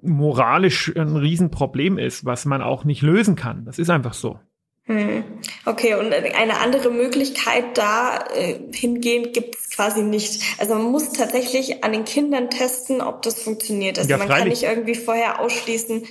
moralisch 0.00 0.94
ein 0.96 1.16
Riesenproblem 1.16 1.98
ist, 1.98 2.24
was 2.24 2.44
man 2.44 2.62
auch 2.62 2.84
nicht 2.84 3.02
lösen 3.02 3.36
kann. 3.36 3.64
Das 3.64 3.80
ist 3.80 3.90
einfach 3.90 4.14
so. 4.14 4.38
Hm. 4.86 5.22
Okay, 5.64 5.94
und 5.94 6.12
eine 6.12 6.58
andere 6.58 6.90
Möglichkeit 6.90 7.78
da 7.78 8.24
äh, 8.34 8.58
hingehend 8.72 9.32
gibt 9.32 9.54
es 9.54 9.70
quasi 9.70 10.02
nicht. 10.02 10.42
Also 10.58 10.74
man 10.74 10.90
muss 10.90 11.12
tatsächlich 11.12 11.84
an 11.84 11.92
den 11.92 12.04
Kindern 12.04 12.50
testen, 12.50 13.00
ob 13.00 13.22
das 13.22 13.40
funktioniert. 13.40 13.98
Also 13.98 14.10
ja, 14.10 14.16
man 14.16 14.28
kann 14.28 14.48
nicht 14.48 14.64
irgendwie 14.64 14.96
vorher 14.96 15.40
ausschließen, 15.40 16.04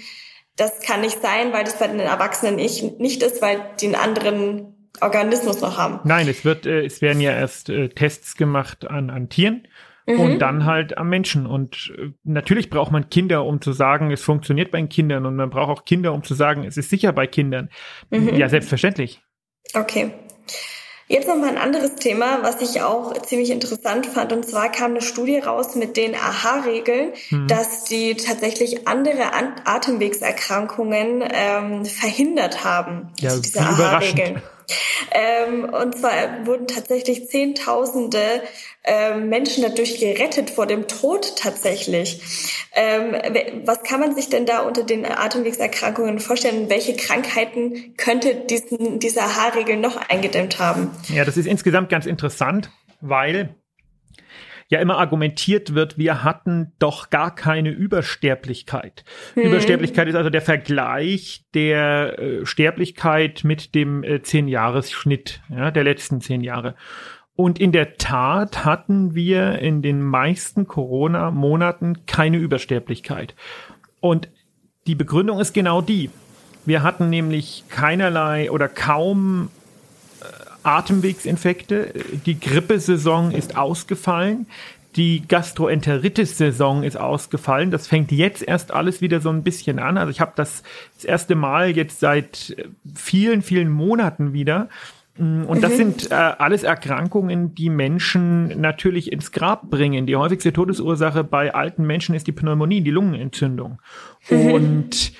das 0.55 0.79
kann 0.81 1.01
nicht 1.01 1.21
sein, 1.21 1.53
weil 1.53 1.63
das 1.63 1.79
bei 1.79 1.87
den 1.87 1.99
Erwachsenen 1.99 2.55
nicht, 2.55 2.99
nicht 2.99 3.23
ist, 3.23 3.41
weil 3.41 3.61
die 3.79 3.87
einen 3.87 3.95
anderen 3.95 4.89
Organismus 4.99 5.61
noch 5.61 5.77
haben. 5.77 5.99
Nein, 6.03 6.27
es 6.27 6.45
wird, 6.45 6.65
äh, 6.65 6.85
es 6.85 7.01
werden 7.01 7.21
ja 7.21 7.31
erst 7.31 7.69
äh, 7.69 7.89
Tests 7.89 8.35
gemacht 8.35 8.85
an, 8.85 9.09
an 9.09 9.29
Tieren 9.29 9.67
mhm. 10.15 10.19
und 10.19 10.39
dann 10.39 10.65
halt 10.65 10.97
am 10.97 11.09
Menschen. 11.09 11.45
Und 11.45 11.93
äh, 11.97 12.11
natürlich 12.23 12.69
braucht 12.69 12.91
man 12.91 13.09
Kinder, 13.09 13.45
um 13.45 13.61
zu 13.61 13.73
sagen, 13.73 14.11
es 14.11 14.21
funktioniert 14.21 14.71
bei 14.71 14.81
Kindern. 14.83 15.25
Und 15.25 15.35
man 15.35 15.49
braucht 15.49 15.79
auch 15.79 15.85
Kinder, 15.85 16.13
um 16.13 16.23
zu 16.23 16.33
sagen, 16.33 16.63
es 16.63 16.77
ist 16.77 16.89
sicher 16.89 17.13
bei 17.13 17.27
Kindern. 17.27 17.69
Mhm. 18.09 18.35
Ja, 18.35 18.49
selbstverständlich. 18.49 19.21
Okay. 19.73 20.11
Jetzt 21.11 21.27
noch 21.27 21.35
mal 21.35 21.49
ein 21.49 21.57
anderes 21.57 21.95
Thema, 21.95 22.41
was 22.41 22.61
ich 22.61 22.81
auch 22.81 23.11
ziemlich 23.23 23.49
interessant 23.49 24.05
fand. 24.05 24.31
Und 24.31 24.47
zwar 24.47 24.71
kam 24.71 24.91
eine 24.91 25.01
Studie 25.01 25.39
raus 25.39 25.75
mit 25.75 25.97
den 25.97 26.15
AHA-Regeln, 26.15 27.11
mhm. 27.29 27.49
dass 27.49 27.83
die 27.83 28.15
tatsächlich 28.15 28.87
andere 28.87 29.33
Atemwegserkrankungen 29.65 31.21
ähm, 31.29 31.83
verhindert 31.83 32.63
haben. 32.63 33.09
Ja, 33.19 33.35
diese 33.35 33.59
AHA-Regeln. 33.59 34.41
Ähm, 35.11 35.65
und 35.65 35.97
zwar 35.97 36.45
wurden 36.45 36.67
tatsächlich 36.67 37.27
Zehntausende 37.27 38.41
ähm, 38.83 39.29
Menschen 39.29 39.63
dadurch 39.63 39.99
gerettet 39.99 40.49
vor 40.49 40.65
dem 40.65 40.87
Tod 40.87 41.35
tatsächlich. 41.37 42.21
Ähm, 42.73 43.15
was 43.65 43.83
kann 43.83 43.99
man 43.99 44.15
sich 44.15 44.29
denn 44.29 44.45
da 44.45 44.61
unter 44.61 44.83
den 44.83 45.05
Atemwegserkrankungen 45.05 46.19
vorstellen? 46.19 46.69
Welche 46.69 46.95
Krankheiten 46.95 47.95
könnte 47.97 48.35
diesen, 48.35 48.99
dieser 48.99 49.35
Haarregel 49.35 49.77
noch 49.77 49.97
eingedämmt 50.09 50.59
haben? 50.59 50.91
Ja, 51.09 51.25
das 51.25 51.37
ist 51.37 51.45
insgesamt 51.45 51.89
ganz 51.89 52.05
interessant, 52.05 52.71
weil 53.01 53.55
ja 54.71 54.79
immer 54.79 54.97
argumentiert 54.97 55.75
wird, 55.75 55.97
wir 55.97 56.23
hatten 56.23 56.71
doch 56.79 57.09
gar 57.09 57.35
keine 57.35 57.69
Übersterblichkeit. 57.69 59.03
Mhm. 59.35 59.43
Übersterblichkeit 59.43 60.07
ist 60.07 60.15
also 60.15 60.29
der 60.29 60.41
Vergleich 60.41 61.43
der 61.53 62.17
äh, 62.17 62.45
Sterblichkeit 62.45 63.43
mit 63.43 63.75
dem 63.75 64.03
äh, 64.03 64.21
Zehn-Jahres-Schnitt 64.21 65.41
ja, 65.49 65.71
der 65.71 65.83
letzten 65.83 66.21
zehn 66.21 66.41
Jahre. 66.41 66.75
Und 67.35 67.59
in 67.59 67.73
der 67.73 67.97
Tat 67.97 68.63
hatten 68.63 69.13
wir 69.13 69.59
in 69.59 69.81
den 69.81 70.01
meisten 70.01 70.67
Corona-Monaten 70.67 72.05
keine 72.05 72.37
Übersterblichkeit. 72.37 73.35
Und 73.99 74.29
die 74.87 74.95
Begründung 74.95 75.39
ist 75.39 75.53
genau 75.53 75.81
die. 75.81 76.09
Wir 76.65 76.81
hatten 76.81 77.09
nämlich 77.09 77.65
keinerlei 77.69 78.51
oder 78.51 78.69
kaum 78.69 79.49
Atemwegsinfekte. 80.63 81.93
Die 82.25 82.39
Grippesaison 82.39 83.31
ist 83.31 83.57
ausgefallen. 83.57 84.47
Die 84.95 85.25
Gastroenteritis-Saison 85.25 86.83
ist 86.83 86.97
ausgefallen. 86.97 87.71
Das 87.71 87.87
fängt 87.87 88.11
jetzt 88.11 88.43
erst 88.45 88.73
alles 88.73 88.99
wieder 88.99 89.21
so 89.21 89.29
ein 89.29 89.43
bisschen 89.43 89.79
an. 89.79 89.97
Also 89.97 90.11
ich 90.11 90.19
habe 90.19 90.33
das 90.35 90.63
das 90.95 91.05
erste 91.05 91.35
Mal 91.35 91.69
jetzt 91.75 92.01
seit 92.01 92.55
vielen, 92.93 93.41
vielen 93.41 93.69
Monaten 93.69 94.33
wieder. 94.33 94.67
Und 95.17 95.61
das 95.61 95.73
mhm. 95.73 95.77
sind 95.77 96.11
äh, 96.11 96.15
alles 96.15 96.63
Erkrankungen, 96.63 97.53
die 97.53 97.69
Menschen 97.69 98.59
natürlich 98.59 99.11
ins 99.11 99.31
Grab 99.31 99.69
bringen. 99.69 100.07
Die 100.07 100.15
häufigste 100.15 100.51
Todesursache 100.51 101.23
bei 101.23 101.53
alten 101.53 101.85
Menschen 101.85 102.15
ist 102.15 102.27
die 102.27 102.31
Pneumonie, 102.31 102.81
die 102.81 102.91
Lungenentzündung. 102.91 103.79
Mhm. 104.29 104.51
Und 104.51 105.11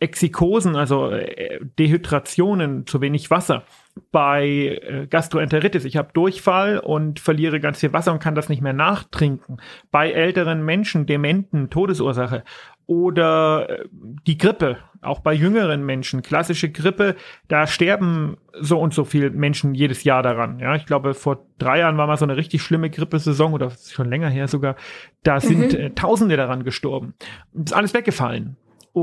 Exikosen, 0.00 0.76
also 0.76 1.10
äh, 1.10 1.58
Dehydrationen, 1.78 2.86
zu 2.86 3.00
wenig 3.00 3.30
Wasser. 3.30 3.64
Bei 4.12 4.46
äh, 4.46 5.06
Gastroenteritis, 5.08 5.84
ich 5.84 5.96
habe 5.96 6.12
Durchfall 6.12 6.78
und 6.78 7.18
verliere 7.18 7.58
ganz 7.58 7.80
viel 7.80 7.92
Wasser 7.92 8.12
und 8.12 8.20
kann 8.20 8.36
das 8.36 8.48
nicht 8.48 8.62
mehr 8.62 8.72
nachtrinken. 8.72 9.60
Bei 9.90 10.10
älteren 10.12 10.64
Menschen, 10.64 11.06
Dementen, 11.06 11.70
Todesursache. 11.70 12.44
Oder 12.86 13.68
äh, 13.68 13.84
die 14.26 14.38
Grippe, 14.38 14.78
auch 15.02 15.20
bei 15.20 15.34
jüngeren 15.34 15.84
Menschen, 15.84 16.22
klassische 16.22 16.70
Grippe, 16.70 17.16
da 17.48 17.66
sterben 17.66 18.36
so 18.52 18.78
und 18.78 18.94
so 18.94 19.04
viele 19.04 19.30
Menschen 19.30 19.74
jedes 19.74 20.04
Jahr 20.04 20.22
daran. 20.22 20.60
Ja, 20.60 20.76
ich 20.76 20.86
glaube, 20.86 21.14
vor 21.14 21.44
drei 21.58 21.80
Jahren 21.80 21.98
war 21.98 22.06
mal 22.06 22.16
so 22.16 22.24
eine 22.24 22.36
richtig 22.36 22.62
schlimme 22.62 22.88
Grippesaison 22.88 23.52
oder 23.52 23.70
schon 23.70 24.08
länger 24.08 24.28
her 24.28 24.46
sogar. 24.46 24.76
Da 25.24 25.40
sind 25.40 25.76
mhm. 25.76 25.94
Tausende 25.96 26.36
daran 26.36 26.62
gestorben. 26.62 27.14
Ist 27.52 27.74
alles 27.74 27.94
weggefallen. 27.94 28.56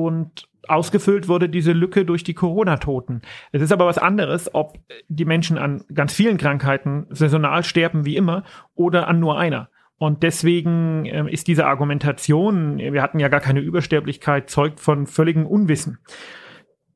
Und 0.03 0.49
ausgefüllt 0.67 1.27
wurde 1.27 1.49
diese 1.49 1.71
Lücke 1.71 2.05
durch 2.05 2.23
die 2.23 2.34
Corona-Toten. 2.34 3.21
Es 3.51 3.62
ist 3.62 3.71
aber 3.71 3.86
was 3.86 3.97
anderes, 3.97 4.53
ob 4.53 4.77
die 5.08 5.25
Menschen 5.25 5.58
an 5.58 5.84
ganz 5.93 6.13
vielen 6.13 6.38
Krankheiten 6.38 7.08
saisonal 7.10 7.63
sterben 7.63 8.05
wie 8.05 8.17
immer 8.17 8.43
oder 8.73 9.08
an 9.08 9.19
nur 9.19 9.38
einer. 9.38 9.69
Und 9.97 10.23
deswegen 10.23 11.05
äh, 11.05 11.31
ist 11.31 11.47
diese 11.47 11.65
Argumentation, 11.65 12.77
wir 12.77 13.01
hatten 13.01 13.19
ja 13.19 13.29
gar 13.29 13.39
keine 13.39 13.62
Übersterblichkeit, 13.62 14.49
zeugt 14.49 14.79
von 14.79 15.08
völligem 15.08 15.45
Unwissen. 15.45 15.99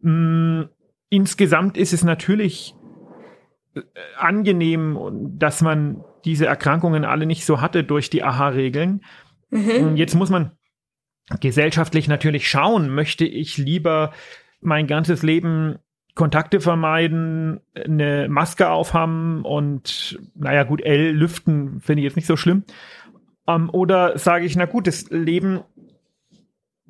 Mm, 0.01 0.63
insgesamt 1.09 1.77
ist 1.77 1.93
es 1.93 2.03
natürlich 2.03 2.75
äh, 3.75 3.81
angenehm, 4.17 4.97
dass 5.37 5.61
man 5.61 6.03
diese 6.25 6.45
Erkrankungen 6.45 7.05
alle 7.05 7.25
nicht 7.25 7.45
so 7.45 7.61
hatte 7.61 7.85
durch 7.85 8.09
die 8.09 8.23
AHA-Regeln. 8.23 9.01
Mhm. 9.49 9.95
Jetzt 9.95 10.15
muss 10.15 10.29
man 10.29 10.51
gesellschaftlich 11.39 12.07
natürlich 12.07 12.49
schauen, 12.49 12.89
möchte 12.89 13.25
ich 13.25 13.57
lieber 13.57 14.13
mein 14.61 14.87
ganzes 14.87 15.23
Leben 15.23 15.79
Kontakte 16.15 16.59
vermeiden, 16.59 17.61
eine 17.73 18.27
Maske 18.27 18.69
aufhaben 18.69 19.43
und 19.45 20.19
naja 20.35 20.63
gut, 20.63 20.81
L 20.81 21.11
lüften 21.11 21.79
finde 21.81 22.01
ich 22.01 22.05
jetzt 22.05 22.15
nicht 22.17 22.25
so 22.25 22.35
schlimm. 22.35 22.63
Ähm, 23.47 23.69
oder 23.69 24.17
sage 24.17 24.45
ich, 24.45 24.55
na 24.55 24.65
gut, 24.65 24.87
das 24.87 25.09
Leben 25.11 25.61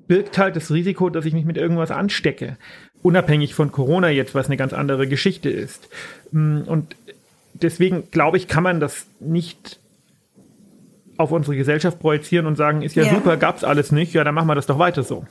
birgt 0.08 0.40
halt 0.40 0.56
das 0.56 0.72
Risiko, 0.72 1.10
dass 1.10 1.26
ich 1.26 1.34
mich 1.34 1.46
mit 1.46 1.58
irgendwas 1.58 1.92
anstecke. 1.92 2.58
Unabhängig 3.04 3.54
von 3.54 3.72
Corona 3.72 4.10
jetzt, 4.10 4.34
was 4.34 4.48
eine 4.48 4.58
ganz 4.58 4.74
andere 4.74 5.08
Geschichte 5.08 5.50
ist. 5.50 5.90
Mm, 6.32 6.62
und 6.62 6.96
deswegen 7.54 8.10
glaube 8.10 8.38
ich, 8.38 8.48
kann 8.48 8.64
man 8.64 8.80
das 8.80 9.06
nicht 9.20 9.79
auf 11.20 11.32
unsere 11.32 11.58
Gesellschaft 11.58 12.00
projizieren 12.00 12.46
und 12.46 12.56
sagen, 12.56 12.82
ist 12.82 12.96
ja, 12.96 13.04
ja. 13.04 13.14
super, 13.14 13.36
gab's 13.36 13.66
alles 13.66 13.92
nicht, 13.92 14.14
ja, 14.14 14.24
dann 14.24 14.34
machen 14.34 14.48
wir 14.48 14.56
das 14.56 14.68
doch 14.68 14.80
weiter 14.80 15.04
so. 15.04 15.26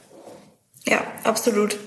Ja, 0.85 1.01
absolut. 1.24 1.79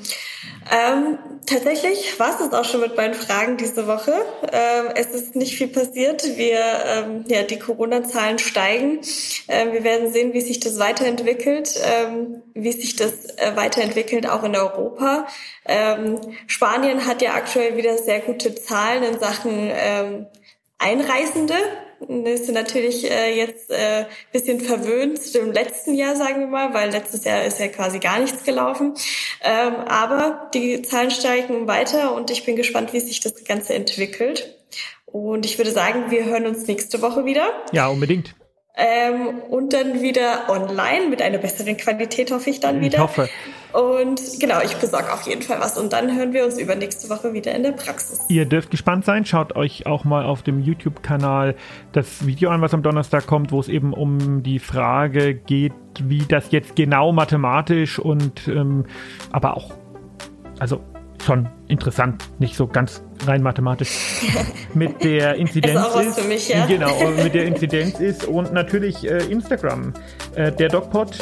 Ähm, 0.71 1.19
tatsächlich 1.45 2.19
war 2.19 2.39
es 2.39 2.53
auch 2.53 2.65
schon 2.65 2.81
mit 2.81 2.97
meinen 2.97 3.13
Fragen 3.13 3.57
diese 3.57 3.85
Woche. 3.85 4.13
Ähm, 4.51 4.85
es 4.95 5.07
ist 5.07 5.35
nicht 5.35 5.55
viel 5.55 5.67
passiert. 5.67 6.23
Wir, 6.35 6.61
ähm, 6.85 7.25
ja, 7.27 7.43
die 7.43 7.59
Corona-Zahlen 7.59 8.39
steigen. 8.39 9.01
Ähm, 9.47 9.71
wir 9.73 9.83
werden 9.83 10.11
sehen, 10.11 10.33
wie 10.33 10.41
sich 10.41 10.59
das 10.59 10.79
weiterentwickelt, 10.79 11.79
ähm, 11.83 12.41
wie 12.55 12.71
sich 12.71 12.95
das 12.95 13.25
äh, 13.37 13.55
weiterentwickelt 13.55 14.27
auch 14.27 14.43
in 14.43 14.55
Europa. 14.55 15.27
Ähm, 15.65 16.19
Spanien 16.47 17.05
hat 17.05 17.21
ja 17.21 17.33
aktuell 17.33 17.77
wieder 17.77 17.97
sehr 17.97 18.19
gute 18.21 18.55
Zahlen 18.55 19.03
in 19.03 19.19
Sachen 19.19 19.71
Einreisende 20.79 21.55
ist 22.07 22.51
natürlich 22.51 23.09
äh, 23.09 23.35
jetzt 23.35 23.69
äh, 23.71 24.05
bisschen 24.31 24.59
verwöhnt 24.59 25.21
zu 25.21 25.33
dem 25.33 25.51
letzten 25.51 25.93
Jahr, 25.93 26.15
sagen 26.15 26.39
wir 26.39 26.47
mal, 26.47 26.73
weil 26.73 26.91
letztes 26.91 27.23
Jahr 27.23 27.43
ist 27.43 27.59
ja 27.59 27.67
quasi 27.67 27.99
gar 27.99 28.19
nichts 28.19 28.43
gelaufen. 28.43 28.95
Ähm, 29.41 29.75
aber 29.87 30.49
die 30.53 30.81
Zahlen 30.81 31.11
steigen 31.11 31.67
weiter 31.67 32.13
und 32.15 32.31
ich 32.31 32.45
bin 32.45 32.55
gespannt, 32.55 32.93
wie 32.93 32.99
sich 32.99 33.19
das 33.19 33.43
Ganze 33.43 33.73
entwickelt. 33.73 34.57
Und 35.05 35.45
ich 35.45 35.57
würde 35.57 35.71
sagen, 35.71 36.09
wir 36.09 36.25
hören 36.25 36.47
uns 36.47 36.67
nächste 36.67 37.01
Woche 37.01 37.25
wieder. 37.25 37.51
Ja, 37.73 37.87
unbedingt. 37.87 38.33
Ähm, 38.75 39.39
und 39.49 39.73
dann 39.73 40.01
wieder 40.01 40.49
online 40.49 41.09
mit 41.09 41.21
einer 41.21 41.37
besseren 41.39 41.75
Qualität, 41.75 42.31
hoffe 42.31 42.49
ich 42.49 42.61
dann 42.61 42.79
wieder. 42.79 42.95
Ich 42.95 43.03
hoffe. 43.03 43.29
Und 43.73 44.21
genau, 44.39 44.61
ich 44.63 44.75
besorge 44.75 45.11
auf 45.11 45.27
jeden 45.27 45.41
Fall 45.41 45.59
was. 45.59 45.77
Und 45.77 45.93
dann 45.93 46.15
hören 46.15 46.33
wir 46.33 46.45
uns 46.45 46.57
übernächste 46.57 47.09
Woche 47.09 47.33
wieder 47.33 47.53
in 47.53 47.63
der 47.63 47.73
Praxis. 47.73 48.21
Ihr 48.29 48.45
dürft 48.45 48.71
gespannt 48.71 49.03
sein. 49.03 49.25
Schaut 49.25 49.55
euch 49.55 49.85
auch 49.85 50.05
mal 50.05 50.25
auf 50.25 50.41
dem 50.41 50.61
YouTube-Kanal 50.61 51.55
das 51.91 52.25
Video 52.25 52.49
an, 52.49 52.61
was 52.61 52.73
am 52.73 52.81
Donnerstag 52.81 53.27
kommt, 53.27 53.51
wo 53.51 53.59
es 53.59 53.67
eben 53.67 53.93
um 53.93 54.41
die 54.43 54.59
Frage 54.59 55.35
geht, 55.35 55.73
wie 56.01 56.25
das 56.25 56.51
jetzt 56.51 56.75
genau 56.75 57.11
mathematisch 57.11 57.99
und 57.99 58.47
ähm, 58.47 58.85
aber 59.31 59.57
auch, 59.57 59.71
also 60.59 60.81
schon 61.23 61.47
interessant, 61.67 62.23
nicht 62.39 62.55
so 62.55 62.67
ganz 62.67 63.03
rein 63.25 63.41
mathematisch, 63.41 63.89
mit 64.73 65.03
der 65.03 65.35
Inzidenz 65.35 65.79
ist. 65.95 66.17
ist 66.17 66.27
mich, 66.27 66.49
ja? 66.49 66.65
Genau, 66.65 66.93
mit 67.23 67.33
der 67.33 67.45
Inzidenz 67.47 67.99
ist 67.99 68.25
und 68.25 68.53
natürlich 68.53 69.09
äh, 69.09 69.17
Instagram. 69.25 69.93
Äh, 70.35 70.51
der 70.51 70.69
DocPod 70.69 71.17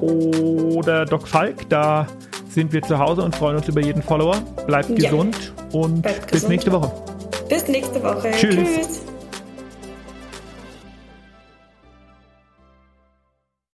oder 0.00 1.04
Doc 1.04 1.28
Falk, 1.28 1.68
da 1.68 2.06
sind 2.48 2.72
wir 2.72 2.82
zu 2.82 2.98
Hause 2.98 3.22
und 3.22 3.34
freuen 3.34 3.56
uns 3.56 3.68
über 3.68 3.80
jeden 3.80 4.02
Follower. 4.02 4.36
Bleibt 4.66 4.90
ja. 4.90 5.10
gesund 5.10 5.52
und 5.72 6.02
Bleibt 6.02 6.22
bis 6.22 6.30
gesund. 6.30 6.50
nächste 6.50 6.72
Woche. 6.72 6.92
Bis 7.48 7.68
nächste 7.68 8.02
Woche. 8.02 8.30
Tschüss. 8.32 8.54
Tschüss. 8.54 9.13